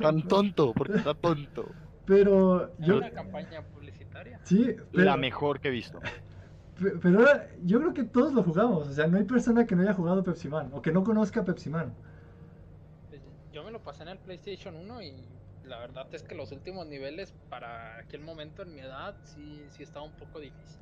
[0.00, 1.64] Tan tonto, porque está tonto.
[2.06, 2.96] Pero yo...
[2.98, 4.40] una campaña publicitaria.
[4.44, 6.00] Sí, pero, La mejor que he visto.
[6.80, 8.88] Pe- pero ahora yo creo que todos lo jugamos.
[8.88, 11.44] O sea, no hay persona que no haya jugado Pepsi Man o que no conozca
[11.44, 11.94] Pepsi Man.
[13.08, 16.50] Pues, Yo me lo pasé en el PlayStation 1 y la verdad es que los
[16.52, 20.80] últimos niveles para aquel momento en mi edad sí, sí estaba un poco difícil.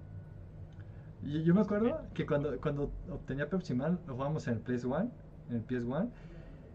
[1.23, 5.11] Yo, yo me acuerdo que cuando, cuando obtenía Pepsi Man, lo jugábamos en el PS1,
[5.49, 6.11] en el PS1,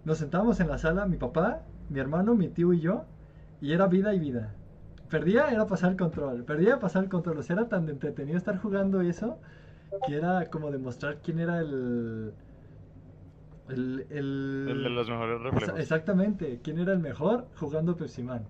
[0.03, 3.05] nos sentábamos en la sala, mi papá, mi hermano, mi tío y yo,
[3.61, 4.53] y era vida y vida.
[5.09, 7.37] Perdía, era pasar el control, perdía, pasar el control.
[7.37, 9.39] O sea, era tan entretenido estar jugando eso,
[10.07, 12.33] que era como demostrar quién era el...
[13.67, 15.79] El, el, El de los mejores reflejos.
[15.79, 18.47] Exactamente, quién era el mejor jugando Pepsi Man.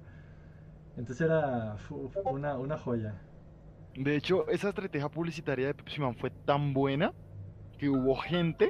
[0.98, 1.78] Entonces era
[2.26, 3.22] una, una joya.
[3.96, 7.14] De hecho, esa estrategia publicitaria de Pepsi Man fue tan buena
[7.78, 8.70] que hubo gente.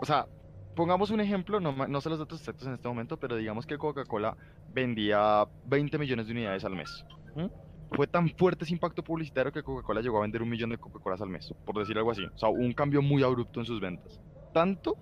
[0.00, 0.26] O sea,
[0.74, 3.78] pongamos un ejemplo, no, no sé los datos exactos en este momento, pero digamos que
[3.78, 4.36] Coca-Cola
[4.72, 7.04] vendía 20 millones de unidades al mes.
[7.36, 7.50] ¿m?
[7.92, 11.20] Fue tan fuerte ese impacto publicitario que Coca-Cola llegó a vender un millón de Coca-Colas
[11.20, 12.24] al mes, por decir algo así.
[12.24, 14.20] O sea, un cambio muy abrupto en sus ventas.
[14.52, 14.96] Tanto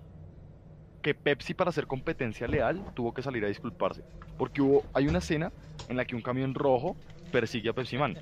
[1.01, 4.03] que Pepsi, para hacer competencia leal, tuvo que salir a disculparse.
[4.37, 5.51] Porque hubo, hay una escena
[5.89, 6.95] en la que un camión rojo
[7.31, 8.17] persigue a Pepsi Man.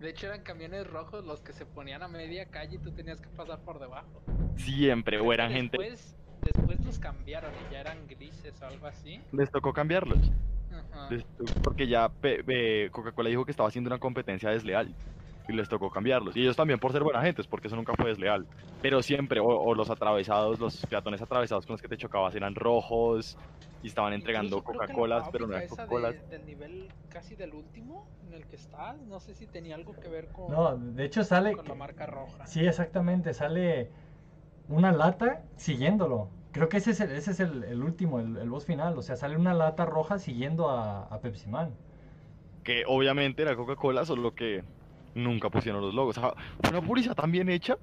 [0.00, 3.20] De hecho eran camiones rojos los que se ponían a media calle y tú tenías
[3.20, 4.22] que pasar por debajo.
[4.56, 5.76] Siempre, o eran gente.
[5.78, 9.20] Después, después los cambiaron y ya eran grises o algo así.
[9.32, 10.18] Les tocó cambiarlos.
[10.70, 11.08] Ajá.
[11.10, 14.94] les tocó- porque ya eh, Coca-Cola dijo que estaba haciendo una competencia desleal.
[15.48, 16.36] Y les tocó cambiarlos.
[16.36, 18.46] Y ellos también por ser buena gente, porque eso nunca fue desleal.
[18.82, 22.54] Pero siempre, o, o los atravesados, los peatones atravesados con los que te chocabas eran
[22.54, 23.38] rojos
[23.82, 26.12] y estaban entregando Coca-Colas, pero no eran Coca-Colas.
[26.12, 29.94] de- del nivel casi del último en el que estás, no sé si tenía algo
[29.98, 31.56] que ver con, No, de hecho sale...
[31.56, 32.46] con la marca roja.
[32.46, 33.88] Sí, exactamente, sale
[34.68, 36.28] una lata siguiéndolo.
[36.52, 38.98] Creo que ese es el, ese es el, el último, el, el boss final.
[38.98, 41.70] O sea, sale una lata roja siguiendo a, a Pepsi Man.
[42.64, 44.62] Que obviamente era Coca-Cola, solo que
[45.18, 46.16] nunca pusieron los logos.
[46.16, 47.76] O sea, fue una publicidad tan bien hecha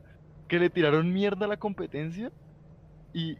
[0.48, 2.32] que le tiraron mierda a la competencia
[3.14, 3.38] y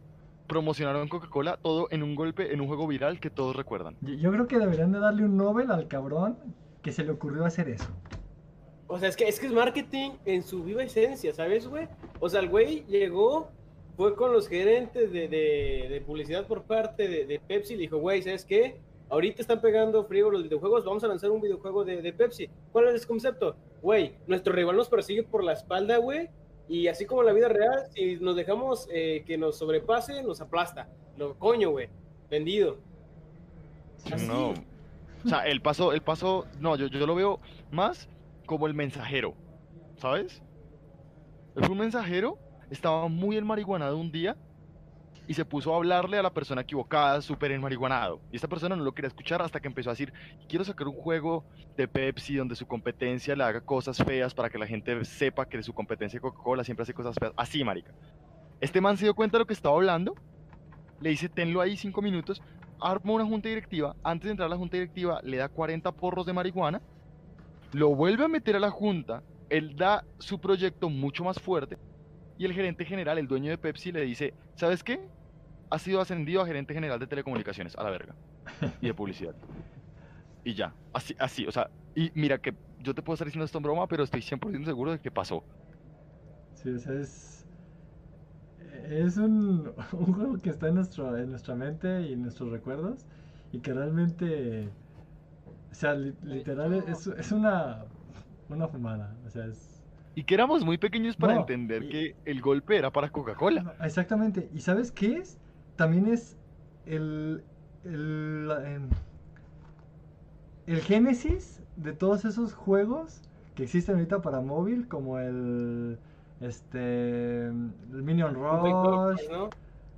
[0.48, 3.96] promocionaron Coca-Cola todo en un golpe, en un juego viral que todos recuerdan.
[4.02, 6.38] Yo, yo creo que deberían de darle un Nobel al cabrón
[6.84, 7.89] que se le ocurrió hacer eso.
[8.88, 11.88] O sea, es que, es que es marketing en su viva esencia, ¿sabes, güey?
[12.20, 13.50] O sea, el güey llegó,
[13.98, 17.82] fue con los gerentes de, de- de publicidad por parte de, de Pepsi y le
[17.84, 18.80] dijo, güey, ¿sabes qué?
[19.10, 22.49] Ahorita están pegando frío los videojuegos, vamos a lanzar un videojuego de, de Pepsi.
[22.72, 23.56] ¿Cuál es el concepto?
[23.82, 26.30] Güey, nuestro rival nos persigue por la espalda, güey,
[26.68, 30.41] y así como en la vida real, si nos dejamos eh, que nos sobrepase, nos
[30.41, 30.89] aplasta.
[31.18, 31.89] Lo coño, güey,
[32.30, 32.78] vendido.
[34.12, 34.28] Así.
[34.28, 34.53] No.
[35.24, 37.39] O sea, el paso, el paso, no, yo, yo lo veo
[37.72, 38.10] más
[38.45, 39.34] como el mensajero,
[39.97, 40.41] ¿sabes?
[41.56, 42.38] Él fue un mensajero,
[42.70, 44.36] estaba muy enmarihuanado un día
[45.28, 48.21] y se puso a hablarle a la persona equivocada, súper enmarihuanado.
[48.32, 50.13] Y esta persona no lo quería escuchar hasta que empezó a decir,
[50.47, 51.43] quiero sacar un juego
[51.76, 55.61] de Pepsi donde su competencia le haga cosas feas para que la gente sepa que
[55.63, 57.34] su competencia de Coca-Cola siempre hace cosas feas.
[57.36, 57.91] Así, marica.
[58.61, 60.15] Este man se dio cuenta de lo que estaba hablando,
[61.01, 62.41] le dice, tenlo ahí cinco minutos,
[62.80, 66.26] arma una junta directiva, antes de entrar a la junta directiva le da 40 porros
[66.26, 66.82] de marihuana,
[67.73, 71.78] lo vuelve a meter a la junta, él da su proyecto mucho más fuerte
[72.38, 75.11] y el gerente general, el dueño de Pepsi, le dice, ¿sabes qué?
[75.69, 78.15] Ha sido ascendido a gerente general de telecomunicaciones, a la verga,
[78.81, 79.36] y de publicidad.
[80.43, 83.57] Y ya, así, así, o sea, y mira que yo te puedo estar diciendo esto
[83.57, 85.43] en broma, pero estoy 100% seguro de que pasó.
[86.53, 87.45] Sí, o sea, es.
[88.83, 93.05] Es un, un juego que está en, nuestro, en nuestra mente y en nuestros recuerdos.
[93.51, 94.69] Y que realmente.
[95.71, 97.86] O sea, li- literal, es, es una.
[98.49, 99.15] Una fumada.
[99.25, 99.74] O sea, es.
[100.16, 103.76] Y que éramos muy pequeños para No, entender y- que el golpe era para Coca-Cola.
[103.82, 104.49] Exactamente.
[104.53, 105.38] ¿Y sabes qué es?
[105.76, 106.38] También es
[106.86, 107.43] el.
[107.84, 108.89] el em,
[110.68, 113.22] el génesis de todos esos juegos
[113.55, 115.99] que existen ahorita para móvil, como el
[116.41, 119.49] este el Minion Rush, ¿no?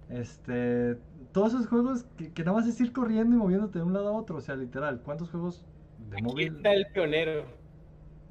[0.10, 0.98] este
[1.32, 4.10] todos esos juegos que, que nada más es ir corriendo y moviéndote de un lado
[4.10, 5.66] a otro, o sea, literal, ¿cuántos juegos
[6.10, 7.57] de Aquí móvil está el pionero.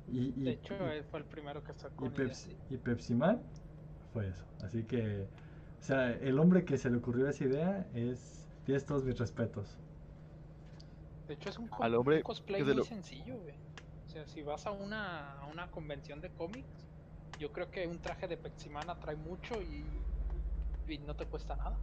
[0.09, 3.41] Y, y- De hecho, él fue el primero que sacó y, Pepsi, y Pepsi Man
[4.13, 4.45] fue eso.
[4.63, 5.27] Así que,
[5.81, 9.77] o sea, el hombre que se le ocurrió esa idea es, tienes todos mis respetos.
[11.29, 13.55] De hecho, es un, co- Al hombre un cosplay muy lo- sencillo, güey.
[14.07, 16.69] O sea, si vas a una, a una convención de cómics,
[17.39, 19.85] yo creo que un traje de Pepsiman atrae mucho y,
[20.89, 21.77] y no te cuesta nada.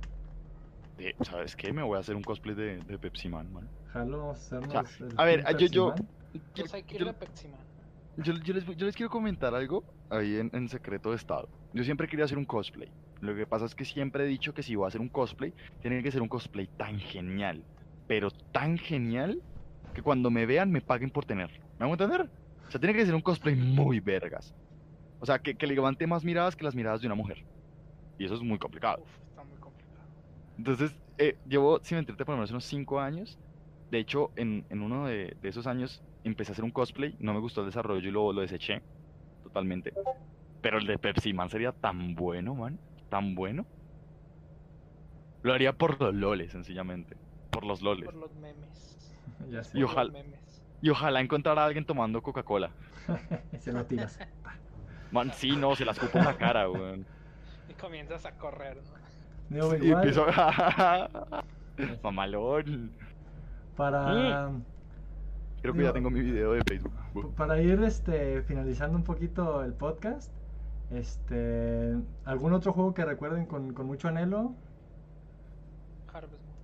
[0.98, 1.74] Eh, ¿Sabes qué?
[1.74, 3.68] Me voy a hacer un cosplay de, de Pepsi Man, man.
[3.92, 6.10] Jalo, vamos a hacernos el a ver, yo- yo- Pepsi Man.
[6.34, 7.60] Entonces hay que ir yo- de Pepsiman.
[8.18, 11.50] Yo, yo les, yo les quiero comentar algo ahí en, en secreto de estado.
[11.74, 12.90] Yo siempre quería hacer un cosplay.
[13.22, 15.54] Lo que pasa es que siempre he dicho que si voy a hacer un cosplay,
[15.82, 17.64] tiene que ser un cosplay tan genial,
[18.08, 19.42] pero tan genial
[19.94, 21.58] que cuando me vean me paguen por tenerlo.
[21.80, 22.30] ¿Me hago entender?
[22.68, 24.54] O sea, tiene que ser un cosplay muy vergas.
[25.20, 27.44] O sea, que, que le levante más miradas que las miradas de una mujer.
[28.20, 29.02] Y eso es muy complicado.
[29.02, 30.08] Uf, está muy complicado.
[30.58, 33.40] Entonces, eh, llevo, sin mentirte, por lo menos unos 5 años.
[33.90, 37.16] De hecho, en, en uno de, de esos años empecé a hacer un cosplay.
[37.20, 38.82] No me gustó el desarrollo y lo, lo deseché
[39.44, 39.94] totalmente.
[40.62, 42.80] Pero el de Pepsi Man sería tan bueno, man.
[43.10, 43.66] Tan bueno.
[45.44, 47.18] Lo haría por los loles, sencillamente.
[47.52, 48.06] Por los loles.
[48.06, 48.90] Por los memes.
[49.50, 49.78] Ya sé.
[49.78, 50.64] Y por ojalá- los memes.
[50.82, 52.72] Y ojalá encontrar a alguien tomando Coca-Cola.
[53.60, 54.20] se lo tiras.
[55.12, 57.06] Man, sí, no, se las escupo en la cara, weón.
[57.70, 58.78] Y comienzas a correr,
[59.50, 59.76] ¿no?
[59.78, 60.26] Y empiezo.
[62.04, 62.92] Mamalón.
[63.78, 64.52] para,
[65.64, 67.36] Creo que Digo- ya tengo mi video de Facebook.
[67.36, 70.30] para ir este, finalizando un poquito el podcast,
[70.92, 71.96] este,
[72.26, 74.54] ¿algún otro juego que recuerden con, con mucho anhelo?
[76.14, 76.58] Harvest Moon.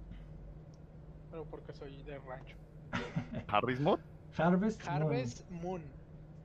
[1.32, 2.58] Pero porque soy de rancho.
[3.47, 3.82] Harvest.
[3.82, 4.00] Moon.
[4.38, 5.82] Harvest Moon.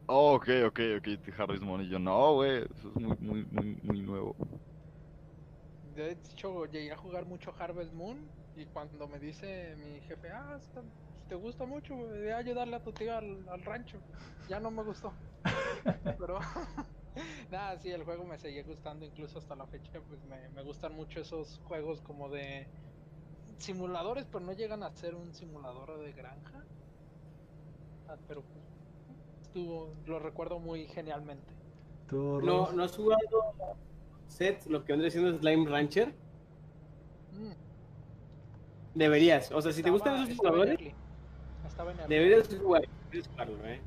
[0.07, 1.09] Oh, ok, ok, ok,
[1.40, 1.80] Harris Mod.
[1.80, 4.36] Y yo, no, güey, eso es muy, muy, muy, muy nuevo.
[5.96, 8.18] De hecho, llegué a jugar mucho Harvest Moon
[8.57, 10.82] y cuando me dice mi jefe, ah, está-
[11.29, 13.99] te gusta mucho, a ayudarle a tu tío al, al rancho.
[14.49, 15.12] Ya no me gustó.
[16.18, 16.39] Pero,
[17.51, 20.01] nada, sí, el juego me seguía gustando incluso hasta la fecha.
[20.09, 22.66] Pues me, me gustan mucho esos juegos como de
[23.59, 26.64] simuladores, pero no llegan a ser un simulador de granja.
[28.09, 28.64] Ah, pero pues,
[29.43, 31.55] estuvo, lo recuerdo muy genialmente.
[32.09, 32.72] ¿Tú, ¿No?
[32.72, 33.20] ¿No has jugado
[34.29, 36.09] Seth, lo que vendría siendo Slime Rancher?
[37.33, 37.53] Mm,
[38.95, 39.51] Deberías.
[39.53, 40.95] O sea, si te gustan esos early.
[41.75, 42.14] Estaba en early.
[42.14, 42.83] deberías jugar.
[43.11, 43.81] Deberías jugarlo, eh.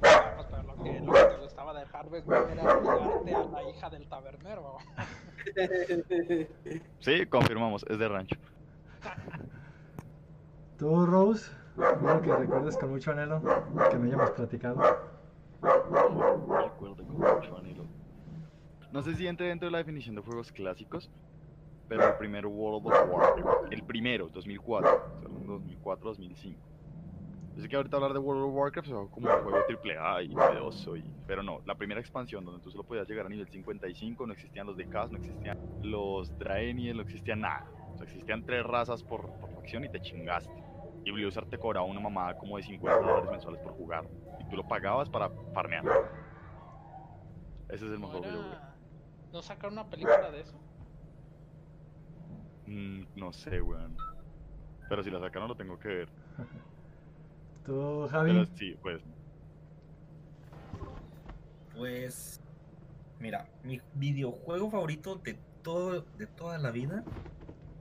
[0.00, 4.08] Vamos, pero lo que, lo que gustaba de Harvest Moon era a la hija del
[4.08, 4.78] tabernero.
[7.00, 8.36] Sí, confirmamos, es de rancho.
[10.78, 11.50] ¿Tú, Rose?
[11.76, 13.42] ¿Algo que recuerdes con mucho anhelo?
[13.90, 14.80] Que me hayamos platicado.
[15.62, 17.84] Recuerdo con mucho anhelo.
[18.90, 21.10] No sé si entre dentro de la definición de juegos clásicos,
[21.88, 26.60] pero el primer World of Warcraft, el primero, 2004, o sea, 2004, 2005.
[27.58, 29.98] Yo sé que ahorita hablar de World of Warcraft es algo como un juego triple
[29.98, 31.02] A y novedoso, y...
[31.26, 34.64] pero no, la primera expansión donde tú solo podías llegar a nivel 55, no existían
[34.64, 37.68] los DKs, no existían los Draenei, no existía nada.
[37.92, 40.54] O sea, existían tres razas por, por facción y te chingaste.
[41.04, 44.04] Y Blizzard te cobraba una mamada como de 50 dólares mensuales por jugar.
[44.38, 45.82] Y tú lo pagabas para farmear.
[47.70, 48.52] Ese es el ¿No, mejor juego.
[48.52, 48.76] era...
[49.32, 50.56] ¿No sacaron una película de eso?
[52.66, 53.96] Mm, no sé, weón.
[54.88, 56.08] Pero si la sacaron lo tengo que ver.
[57.68, 59.02] ¿Tú, Pero sí, pues.
[61.76, 62.40] Pues,
[63.20, 67.04] mira, mi videojuego favorito de todo, de toda la vida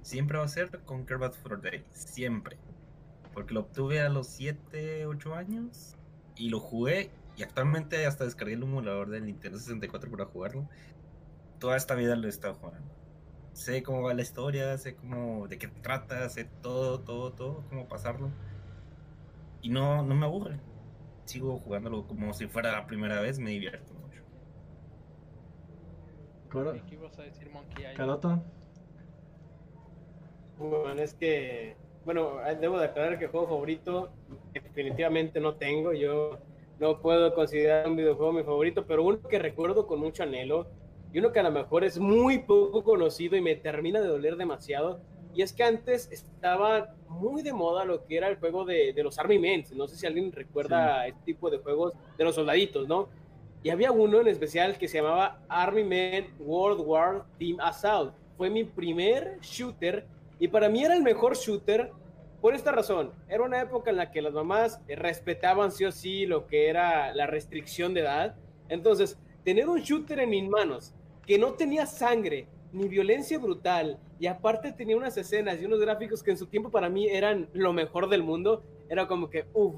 [0.02, 2.58] siempre va a ser Conquer Bad for Day, siempre.
[3.34, 5.96] Porque lo obtuve a los 7, 8 años
[6.36, 10.68] y lo jugué y actualmente hasta descargué el emulador del Nintendo 64 para jugarlo.
[11.60, 12.92] Toda esta vida lo he estado jugando.
[13.54, 17.88] Sé cómo va la historia, sé cómo, de qué trata, sé todo, todo, todo, cómo
[17.88, 18.32] pasarlo.
[19.68, 20.62] Y no, no me aburre
[21.26, 24.22] sigo jugándolo como si fuera la primera vez, me divierto mucho.
[26.88, 27.94] ¿Qué ibas a decir, Monkey?
[27.94, 28.42] ¿Caroto?
[30.58, 34.14] Bueno, es que, bueno, eh, debo de aclarar que juego favorito
[34.54, 35.92] definitivamente no tengo.
[35.92, 36.40] Yo
[36.80, 40.68] no puedo considerar un videojuego mi favorito, pero uno que recuerdo con mucho anhelo
[41.12, 44.38] y uno que a lo mejor es muy poco conocido y me termina de doler
[44.38, 45.02] demasiado.
[45.38, 49.04] Y es que antes estaba muy de moda lo que era el juego de, de
[49.04, 49.64] los Army Men.
[49.76, 53.08] No sé si alguien recuerda este tipo de juegos de los soldaditos, ¿no?
[53.62, 58.16] Y había uno en especial que se llamaba Army Men World War Team Assault.
[58.36, 60.08] Fue mi primer shooter
[60.40, 61.92] y para mí era el mejor shooter
[62.42, 66.26] Por esta razón, era una época en la que las mamás respetaban sí o sí
[66.26, 68.36] lo que era la restricción de edad.
[68.70, 70.96] Entonces, tener un shooter en mis manos
[71.28, 76.24] que no tenía sangre ni violencia brutal y aparte tenía unas escenas y unos gráficos
[76.24, 79.76] que en su tiempo para mí eran lo mejor del mundo, era como que, uff,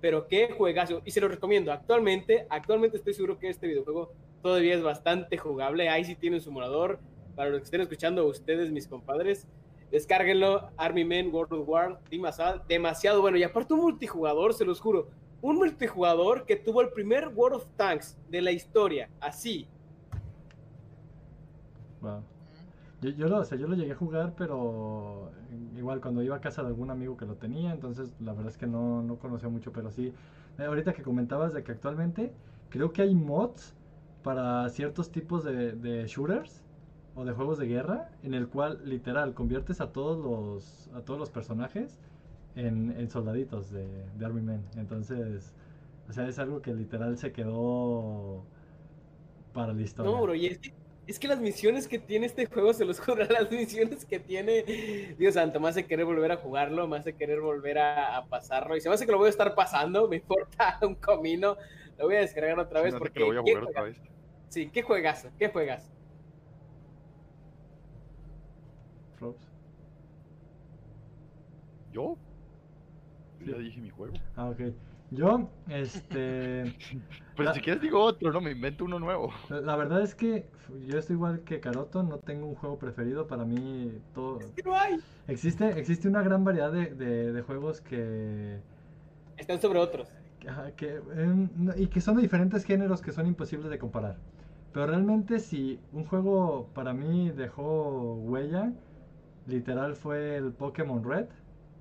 [0.00, 1.02] pero qué juegazo.
[1.04, 1.72] Y se lo recomiendo.
[1.72, 4.12] Actualmente, actualmente estoy seguro que este videojuego
[4.42, 5.88] todavía es bastante jugable.
[5.88, 7.00] Ahí sí tiene un simulador.
[7.34, 9.46] Para los que estén escuchando ustedes, mis compadres,
[9.90, 10.70] descárguenlo.
[10.76, 13.38] Army Men World War, demasiado, demasiado bueno.
[13.38, 15.08] Y aparte un multijugador, se los juro.
[15.40, 19.08] Un multijugador que tuvo el primer World of Tanks de la historia.
[19.20, 19.68] Así.
[22.00, 22.22] Wow.
[23.00, 25.30] Yo, yo, lo, o sea, yo lo llegué a jugar, pero
[25.76, 28.58] igual cuando iba a casa de algún amigo que lo tenía, entonces la verdad es
[28.58, 30.12] que no, no conocía mucho, pero sí.
[30.58, 32.32] eh, ahorita que comentabas de que actualmente
[32.70, 33.74] creo que hay mods
[34.22, 36.64] para ciertos tipos de, de shooters
[37.14, 41.18] o de juegos de guerra en el cual literal conviertes a todos los a todos
[41.20, 41.98] los personajes
[42.56, 43.86] en, en soldaditos de,
[44.18, 44.64] de Army Men.
[44.76, 45.54] Entonces,
[46.08, 48.44] o sea, es algo que literal se quedó
[49.52, 50.12] para la historia.
[50.12, 50.72] No, bro, y es que,
[51.08, 54.62] es que las misiones que tiene este juego, se los juro, las misiones que tiene,
[55.18, 58.76] Dios santo, me hace querer volver a jugarlo, me hace querer volver a, a pasarlo,
[58.76, 61.56] y se me hace que lo voy a estar pasando, me importa un comino,
[61.96, 63.14] lo voy a descargar otra vez porque...
[63.14, 64.00] que lo voy a ¿qué jugar otra vez.
[64.48, 65.90] Sí, qué juegazo, qué juegazo.
[69.16, 69.46] Flops.
[71.92, 72.16] ¿Yo?
[73.40, 73.50] Yo Sí.
[73.52, 74.14] ya dije mi juego.
[74.36, 74.60] Ah, ok.
[75.10, 76.76] Yo, este...
[77.36, 79.32] Pero La- si quieres digo otro, no, me invento uno nuevo.
[79.48, 80.50] La la verdad es que
[80.86, 84.38] yo estoy igual que Caroto, no tengo un juego preferido, para mí todo...
[84.40, 84.96] Es que no hay.
[85.26, 88.58] Existe, existe una gran variedad de, de- de juegos que...
[89.36, 90.08] Están sobre otros.
[90.76, 94.16] que, em, y que son de diferentes géneros que son imposibles de comparar.
[94.72, 98.72] Pero realmente si un juego para mí dejó huella,
[99.46, 101.26] literal fue el Pokémon Red.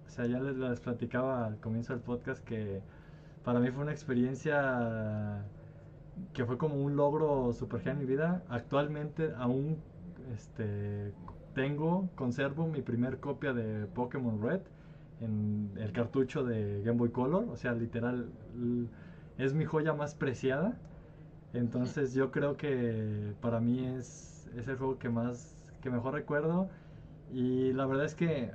[0.08, 2.82] O sea, ya les, les platicaba al comienzo del podcast que
[3.48, 5.46] para mí fue una experiencia
[6.34, 8.44] que fue como un logro super genial en mi vida.
[8.50, 9.78] Actualmente aún
[10.34, 11.14] este,
[11.56, 14.60] tengo, conservo mi primer copia de Pokémon Red
[15.22, 17.46] en el cartucho de Game Boy Color.
[17.50, 18.30] O sea, literal,
[19.38, 20.78] es mi joya más preciada.
[21.54, 26.68] Entonces yo creo que para mí es, es el juego que más, que mejor recuerdo.
[27.32, 28.52] Y la verdad es que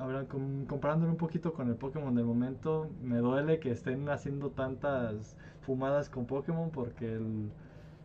[0.00, 4.50] a- com- comparándolo un poquito con el Pokémon del momento, me duele que estén haciendo
[4.50, 7.50] tantas fumadas con Pokémon porque el-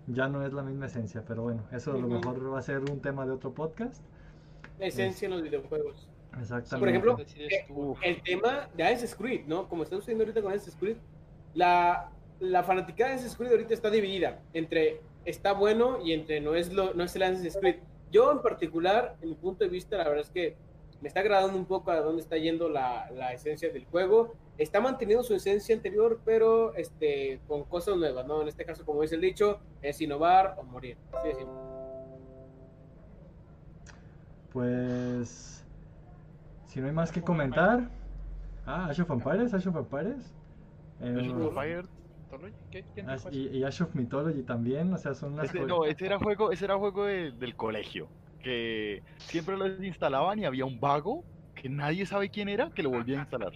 [0.08, 1.24] ya no es la misma esencia.
[1.28, 4.04] Pero bueno, eso a lo mejor va a ser un tema de otro podcast.
[4.80, 6.08] La esencia en los videojuegos.
[6.40, 6.80] Exactamente.
[6.80, 7.66] Por ejemplo, eh,
[8.04, 9.68] el tema de Assassin's Creed, ¿no?
[9.70, 10.98] Como está sucediendo ahorita con Assassin's Creed,
[11.54, 16.54] la, la fanaticada de Assassin's Creed ahorita está dividida entre está bueno y entre no
[16.54, 17.78] es, lo, no es el Assassin's Creed.
[18.12, 20.56] Yo en particular, en mi punto de vista, la verdad es que
[21.06, 24.34] me está agradando un poco a dónde está yendo la, la esencia del juego.
[24.58, 28.42] Está manteniendo su esencia anterior, pero este, con cosas nuevas, ¿no?
[28.42, 30.98] En este caso, como dice el dicho, es innovar o morir.
[31.14, 31.54] Así de simple.
[34.52, 35.64] Pues.
[36.66, 37.88] Si no hay más que comentar.
[38.66, 40.34] Ah, Ash of Empires, Ash of Empires.
[41.02, 41.86] Eh, Age of Empires.
[42.32, 42.48] ¿Tolo?
[42.72, 42.84] ¿Qué?
[42.96, 46.08] ¿Quién Ash- y, y Ash of Mythology también, o sea, son unas Ese, no, ese
[46.08, 48.08] era juego, ese era juego de- del colegio.
[48.46, 51.26] Que siempre lo instalaban y había un vago
[51.56, 53.54] que nadie sabe quién era que lo volvía a instalar.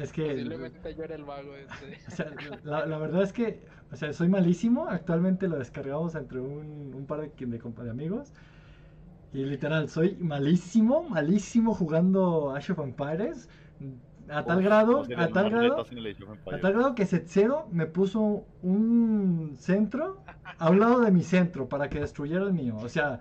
[0.00, 0.24] Es que.
[0.24, 1.98] Posiblemente yo era el vago este.
[2.08, 2.26] O sea,
[2.62, 4.88] la, la verdad es que, o sea, soy malísimo.
[4.88, 8.34] Actualmente lo descargamos entre un, un par de, de, de amigos.
[9.32, 13.48] Y literal, soy malísimo, malísimo jugando Ash of Empires.
[14.28, 15.90] A tal Uf, grado, a tal grado,
[16.48, 20.24] a tal grado que Setzero me puso un centro
[20.58, 22.78] a un lado de mi centro para que destruyera el mío.
[22.78, 23.20] O sea,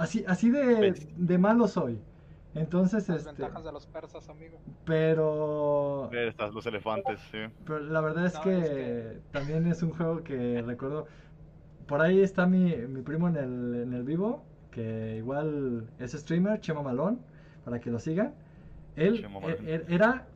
[0.00, 1.08] así, así de, Ves.
[1.16, 2.00] de malo soy.
[2.54, 4.58] Entonces, Las este, ventajas de los persas, amigo.
[4.84, 7.38] pero Estas, los elefantes, sí.
[7.64, 11.06] pero la verdad es, No, que es que- también es un juego que recuerdo.
[11.86, 16.60] Por ahí está mi, mi primo en el, en el vivo, que igual es streamer,
[16.60, 17.20] Chema Malón,
[17.64, 18.34] para que lo sigan.
[18.96, 19.68] Él Chema e- Malón.
[19.68, 20.26] e- era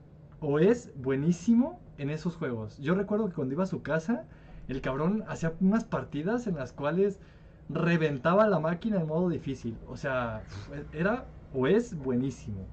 [0.41, 2.79] o es buenísimo en esos juegos.
[2.79, 4.25] Yo recuerdo que cuando iba a su casa,
[4.69, 7.21] el cabrón hacía unas partidas en las cuales
[7.69, 9.77] reventaba la máquina en modo difícil.
[9.89, 10.43] O sea,
[10.93, 12.67] era o es buenísimo.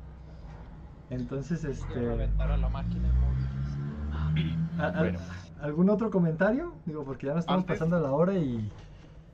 [1.10, 1.94] Entonces, este...
[1.94, 4.80] reventar a la máquina en móviles.
[4.80, 5.20] ¿A- a- Bueno.
[5.62, 6.74] ¿Algún otro comentario?
[6.86, 8.72] Digo, porque ya nos estamos Antes- pasando la hora y...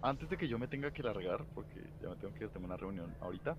[0.02, 2.66] Antes de que yo me tenga que largar, porque ya me tengo que ir, tengo
[2.66, 3.56] una reunión ahorita,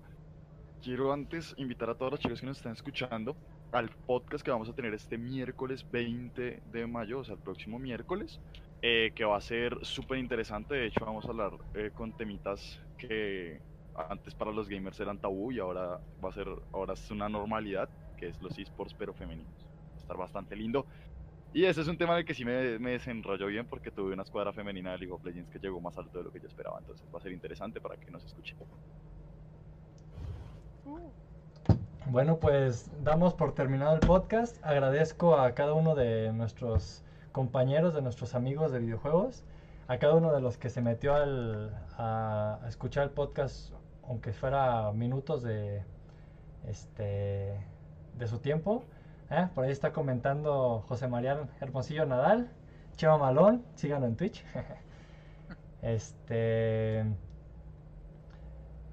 [0.81, 3.35] quiero antes invitar a todos los chicos que nos están escuchando
[3.71, 7.77] al podcast que vamos a tener este miércoles 20 de mayo, o sea, el próximo
[7.77, 8.39] miércoles,
[8.81, 10.75] eh, que va a ser súper interesante.
[10.75, 13.61] De hecho, vamos a hablar eh, con temitas que
[14.09, 17.89] antes para los gamers eran tabú y ahora va a ser, ahora es una normalidad.
[18.17, 19.65] que es los esports pero femeninos.
[19.91, 20.85] Va a estar bastante lindo.
[21.53, 24.13] Y ese es un tema en el que sí me, me desenrolló bien porque tuve
[24.13, 26.47] una escuadra femenina de League of Legends que llegó más alto de lo que yo
[26.47, 26.77] esperaba.
[26.79, 28.57] Entonces va a ser interesante para que nos escuchen.
[32.05, 34.63] Bueno, pues damos por terminado el podcast.
[34.63, 37.03] Agradezco a cada uno de nuestros
[37.39, 39.45] compañeros, de nuestros amigos de videojuegos,
[39.87, 43.71] a cada uno de los que se metió al, a, escuchar el podcast,
[44.05, 45.81] aunque fuera minutos de,
[46.67, 47.53] este,
[48.17, 48.83] de su tiempo.
[49.29, 49.47] ¿eh?
[49.55, 52.49] Por ahí está comentando José María Hermosillo Nadal,
[52.97, 54.43] Chema Malón, síganlo en Twitch.
[55.81, 57.05] este,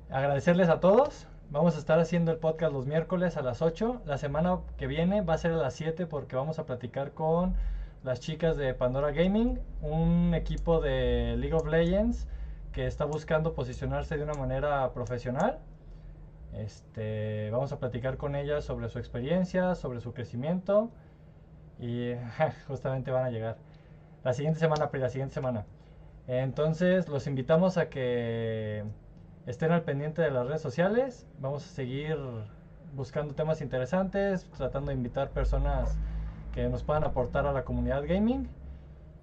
[0.08, 1.26] agradecerles a todos.
[1.50, 4.02] Vamos a estar haciendo el podcast los miércoles a las 8.
[4.06, 7.56] La semana que viene va a ser a las 7 porque vamos a platicar con
[8.06, 12.28] las chicas de Pandora Gaming, un equipo de League of Legends
[12.70, 15.58] que está buscando posicionarse de una manera profesional.
[16.52, 20.88] Este, vamos a platicar con ellas sobre su experiencia, sobre su crecimiento
[21.80, 22.12] y
[22.68, 23.56] justamente van a llegar
[24.22, 25.66] la siguiente semana, la siguiente semana.
[26.28, 28.84] Entonces los invitamos a que
[29.46, 31.26] estén al pendiente de las redes sociales.
[31.40, 32.16] Vamos a seguir
[32.94, 35.98] buscando temas interesantes, tratando de invitar personas
[36.56, 38.48] que nos puedan aportar a la comunidad gaming.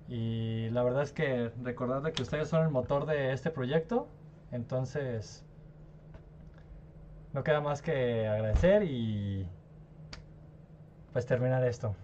[0.07, 4.07] Y la verdad es que recordad que ustedes son el motor de este proyecto.
[4.51, 5.43] Entonces,
[7.33, 9.47] no queda más que agradecer y
[11.11, 11.95] pues terminar esto.